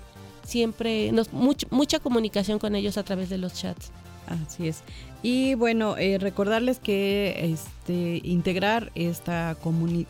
siempre, 0.46 1.12
nos, 1.12 1.32
mucha 1.34 2.00
comunicación 2.00 2.60
con 2.60 2.76
ellos 2.76 2.98
a 2.98 3.04
través 3.04 3.30
de 3.30 3.38
los 3.38 3.54
chats. 3.54 3.92
Así 4.28 4.68
es. 4.68 4.82
Y 5.22 5.56
bueno, 5.56 5.98
eh, 5.98 6.18
recordarles 6.20 6.80
que 6.80 7.52
este, 7.52 8.22
integrar 8.24 8.92
esta, 8.96 9.58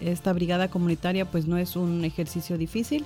esta 0.02 0.34
brigada 0.34 0.68
comunitaria 0.70 1.26
pues 1.26 1.48
no 1.48 1.58
es 1.58 1.76
un 1.76 2.04
ejercicio 2.06 2.58
difícil. 2.58 3.06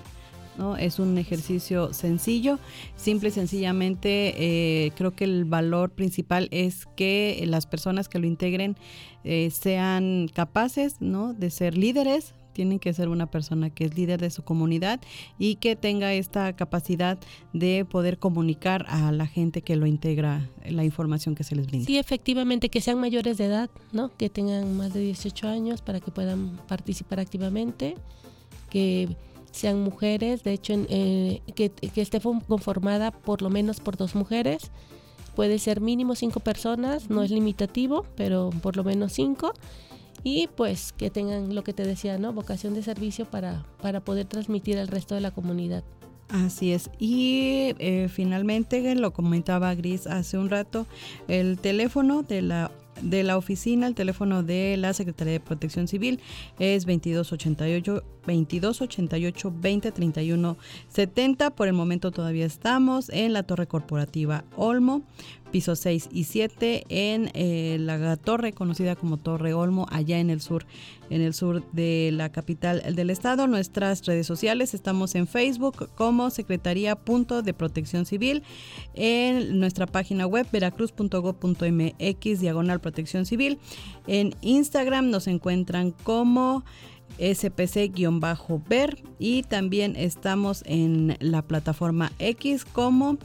¿no? 0.58 0.76
Es 0.76 1.00
un 1.00 1.18
ejercicio 1.18 1.94
sencillo, 1.94 2.60
simple 2.98 3.30
y 3.30 3.32
sencillamente 3.32 4.34
eh, 4.38 4.92
creo 4.98 5.12
que 5.16 5.24
el 5.24 5.46
valor 5.46 5.90
principal 5.92 6.50
es 6.52 6.86
que 6.98 7.42
las 7.48 7.66
personas 7.66 8.10
que 8.10 8.20
lo 8.20 8.28
integren 8.28 8.76
eh, 9.24 9.52
sean 9.52 10.28
capaces 10.34 10.98
¿no? 11.00 11.34
de 11.34 11.50
ser 11.50 11.78
líderes, 11.78 12.34
tienen 12.54 12.80
que 12.80 12.94
ser 12.94 13.10
una 13.10 13.28
persona 13.28 13.70
que 13.70 13.86
es 13.86 13.96
líder 13.96 14.20
de 14.20 14.30
su 14.30 14.44
comunidad 14.44 15.00
y 15.38 15.56
que 15.56 15.76
tenga 15.76 16.14
esta 16.14 16.54
capacidad 16.56 17.18
de 17.54 17.86
poder 17.86 18.20
comunicar 18.20 18.86
a 18.90 19.12
la 19.12 19.28
gente 19.28 19.62
que 19.62 19.76
lo 19.76 19.86
integra 19.86 20.50
la 20.66 20.84
información 20.84 21.36
que 21.36 21.44
se 21.44 21.56
les 21.56 21.68
brinda. 21.68 21.86
Sí, 21.86 21.98
efectivamente, 21.98 22.70
que 22.70 22.82
sean 22.82 23.00
mayores 23.00 23.38
de 23.38 23.46
edad, 23.46 23.70
¿no? 23.92 24.12
Que 24.16 24.30
tengan 24.30 24.76
más 24.78 24.94
de 24.94 25.02
18 25.02 25.48
años 25.48 25.82
para 25.82 26.00
que 26.00 26.12
puedan 26.12 26.58
participar 26.68 27.20
activamente, 27.20 27.96
que 28.70 29.10
sean 29.52 29.82
mujeres, 29.82 30.44
de 30.44 30.54
hecho, 30.54 30.74
eh, 30.90 31.42
que, 31.56 31.70
que 31.70 32.02
esté 32.02 32.20
conformada 32.20 33.12
por 33.12 33.42
lo 33.42 33.50
menos 33.50 33.80
por 33.80 33.98
dos 33.98 34.16
mujeres. 34.16 34.72
Puede 35.36 35.60
ser 35.60 35.80
mínimo 35.80 36.16
cinco 36.16 36.40
personas, 36.42 37.10
no 37.10 37.24
es 37.24 37.32
limitativo, 37.32 38.06
pero 38.16 38.50
por 38.62 38.76
lo 38.76 38.84
menos 38.84 39.14
cinco 39.14 39.54
y 40.24 40.48
pues 40.56 40.94
que 40.94 41.10
tengan 41.10 41.56
lo 41.56 41.64
que 41.64 41.74
te 41.74 41.84
decía, 41.84 42.18
¿no? 42.18 42.34
Vocación 42.34 42.74
de 42.74 42.84
servicio 42.84 43.26
para, 43.26 43.66
para 43.82 44.02
poder 44.02 44.26
transmitir 44.26 44.78
al 44.78 44.88
resto 44.88 45.16
de 45.16 45.22
la 45.22 45.32
comunidad. 45.32 45.84
Así 46.30 46.74
es. 46.74 46.92
Y 47.00 47.74
eh, 47.80 48.08
finalmente, 48.08 48.94
lo 48.96 49.12
comentaba 49.14 49.74
Gris 49.74 50.06
hace 50.06 50.38
un 50.38 50.50
rato, 50.50 50.86
el 51.28 51.58
teléfono 51.58 52.22
de 52.22 52.44
la 52.44 52.72
de 53.02 53.24
la 53.24 53.38
oficina, 53.38 53.88
el 53.88 53.96
teléfono 53.96 54.44
de 54.44 54.76
la 54.78 54.94
Secretaría 54.94 55.34
de 55.34 55.40
Protección 55.40 55.88
Civil 55.88 56.20
es 56.60 56.86
2288 56.86 58.04
2288 58.28 59.50
2031 59.50 60.58
70. 60.90 61.50
Por 61.52 61.68
el 61.68 61.74
momento 61.74 62.12
todavía 62.12 62.46
estamos 62.46 63.10
en 63.10 63.34
la 63.34 63.44
Torre 63.44 63.68
Corporativa 63.68 64.44
Olmo 64.56 65.02
piso 65.52 65.76
6 65.76 66.10
y 66.12 66.24
7 66.26 66.86
en 66.90 67.32
eh, 67.34 67.78
la 67.80 68.18
torre 68.18 68.54
conocida 68.54 68.96
como 68.96 69.18
Torre 69.18 69.54
Olmo, 69.54 69.88
allá 69.90 70.20
en 70.20 70.30
el 70.30 70.42
sur, 70.42 70.66
en 71.10 71.22
el 71.22 71.34
sur 71.34 71.64
de 71.72 72.12
la 72.14 72.32
capital 72.32 72.96
del 72.96 73.10
estado. 73.10 73.48
Nuestras 73.48 74.06
redes 74.06 74.28
sociales 74.28 74.74
estamos 74.74 75.16
en 75.16 75.28
Facebook 75.28 75.90
como 75.96 76.30
Secretaría 76.30 76.98
de 77.44 77.54
Protección 77.54 78.06
Civil, 78.06 78.44
en 78.94 79.60
nuestra 79.60 79.86
página 79.88 80.28
web 80.28 80.48
veracruz.gov.mx 80.52 82.40
diagonal 82.40 82.80
protección 82.80 83.26
civil. 83.26 83.60
En 84.08 84.36
Instagram 84.42 85.10
nos 85.10 85.28
encuentran 85.28 85.92
como 85.92 86.64
SPC-ver 87.18 89.04
y 89.18 89.44
también 89.44 89.96
estamos 89.96 90.64
en 90.66 91.18
la 91.20 91.42
plataforma 91.42 92.12
X 92.20 92.66
como 92.66 93.18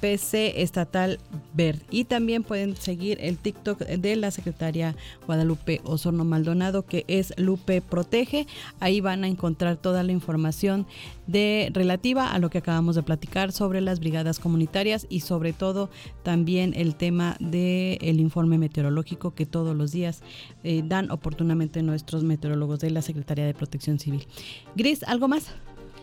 PC 0.00 0.62
Estatal 0.62 1.18
Ver. 1.54 1.80
Y 1.90 2.04
también 2.04 2.42
pueden 2.42 2.76
seguir 2.76 3.18
el 3.20 3.38
TikTok 3.38 3.80
de 3.80 4.16
la 4.16 4.30
secretaria 4.30 4.94
Guadalupe 5.26 5.80
Osorno 5.84 6.24
Maldonado, 6.24 6.84
que 6.84 7.04
es 7.08 7.32
Lupe 7.36 7.80
Protege. 7.80 8.46
Ahí 8.80 9.00
van 9.00 9.24
a 9.24 9.28
encontrar 9.28 9.76
toda 9.76 10.02
la 10.02 10.12
información 10.12 10.86
de 11.26 11.70
relativa 11.72 12.32
a 12.32 12.38
lo 12.38 12.50
que 12.50 12.58
acabamos 12.58 12.94
de 12.94 13.02
platicar 13.02 13.52
sobre 13.52 13.80
las 13.80 14.00
brigadas 14.00 14.38
comunitarias 14.38 15.06
y 15.08 15.20
sobre 15.20 15.52
todo 15.52 15.90
también 16.22 16.74
el 16.74 16.94
tema 16.94 17.36
del 17.40 17.98
el 18.00 18.20
informe 18.20 18.58
meteorológico 18.58 19.34
que 19.34 19.46
todos 19.46 19.76
los 19.76 19.92
días 19.92 20.22
eh, 20.62 20.82
dan 20.84 21.10
oportunamente 21.10 21.82
nuestros 21.82 22.22
meteorólogos 22.24 22.80
de 22.80 22.90
la 22.90 23.02
Secretaría 23.02 23.46
de 23.46 23.54
Protección 23.54 23.98
Civil. 23.98 24.26
Gris, 24.74 25.02
¿algo 25.04 25.28
más? 25.28 25.52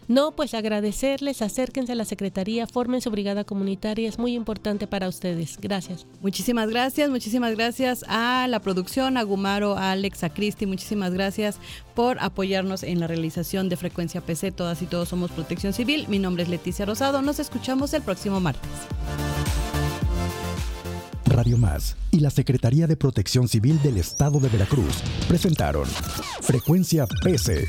No, 0.07 0.31
pues 0.31 0.53
agradecerles, 0.53 1.41
acérquense 1.41 1.93
a 1.93 1.95
la 1.95 2.05
Secretaría, 2.05 2.67
formen 2.67 3.01
su 3.01 3.09
brigada 3.11 3.43
comunitaria, 3.43 4.09
es 4.09 4.19
muy 4.19 4.35
importante 4.35 4.87
para 4.87 5.07
ustedes. 5.07 5.57
Gracias. 5.61 6.05
Muchísimas 6.21 6.69
gracias, 6.69 7.09
muchísimas 7.09 7.55
gracias 7.55 8.03
a 8.07 8.47
la 8.47 8.59
producción, 8.59 9.17
a 9.17 9.23
Gumaro, 9.23 9.77
a 9.77 9.91
Alex, 9.91 10.23
a 10.23 10.29
Cristi, 10.29 10.65
muchísimas 10.65 11.13
gracias 11.13 11.57
por 11.95 12.17
apoyarnos 12.19 12.83
en 12.83 12.99
la 12.99 13.07
realización 13.07 13.69
de 13.69 13.77
Frecuencia 13.77 14.21
PC. 14.21 14.51
Todas 14.51 14.81
y 14.81 14.85
todos 14.85 15.09
somos 15.09 15.31
Protección 15.31 15.73
Civil. 15.73 16.07
Mi 16.07 16.19
nombre 16.19 16.43
es 16.43 16.49
Leticia 16.49 16.85
Rosado, 16.85 17.21
nos 17.21 17.39
escuchamos 17.39 17.93
el 17.93 18.01
próximo 18.01 18.39
martes. 18.39 18.69
Radio 21.25 21.57
Más 21.57 21.95
y 22.11 22.19
la 22.19 22.29
Secretaría 22.29 22.85
de 22.85 22.95
Protección 22.95 23.47
Civil 23.47 23.81
del 23.81 23.97
Estado 23.97 24.39
de 24.39 24.49
Veracruz 24.49 25.01
presentaron 25.27 25.87
Frecuencia 26.43 27.07
PC. 27.23 27.67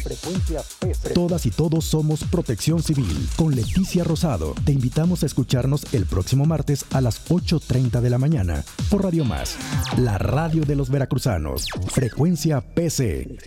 Todas 1.15 1.47
y 1.47 1.51
todos 1.51 1.85
somos 1.85 2.25
Protección 2.25 2.83
Civil. 2.83 3.29
Con 3.37 3.55
Leticia 3.55 4.03
Rosado. 4.03 4.53
Te 4.65 4.73
invitamos 4.73 5.23
a 5.23 5.27
escucharnos 5.27 5.87
el 5.95 6.07
próximo 6.07 6.45
martes 6.45 6.85
a 6.93 7.01
las 7.01 7.25
8.30 7.29 8.01
de 8.01 8.11
la 8.11 8.19
mañana 8.19 8.65
por 8.91 9.05
Radio 9.05 9.25
Más, 9.25 9.57
la 9.97 10.19
radio 10.19 10.65
de 10.65 10.75
los 10.75 10.91
veracruzanos. 10.91 11.69
Frecuencia 11.87 12.61
PC. 12.61 13.39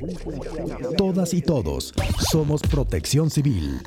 Todas 0.97 1.33
y 1.33 1.41
todos 1.41 1.93
somos 2.31 2.61
Protección 2.61 3.29
Civil. 3.29 3.81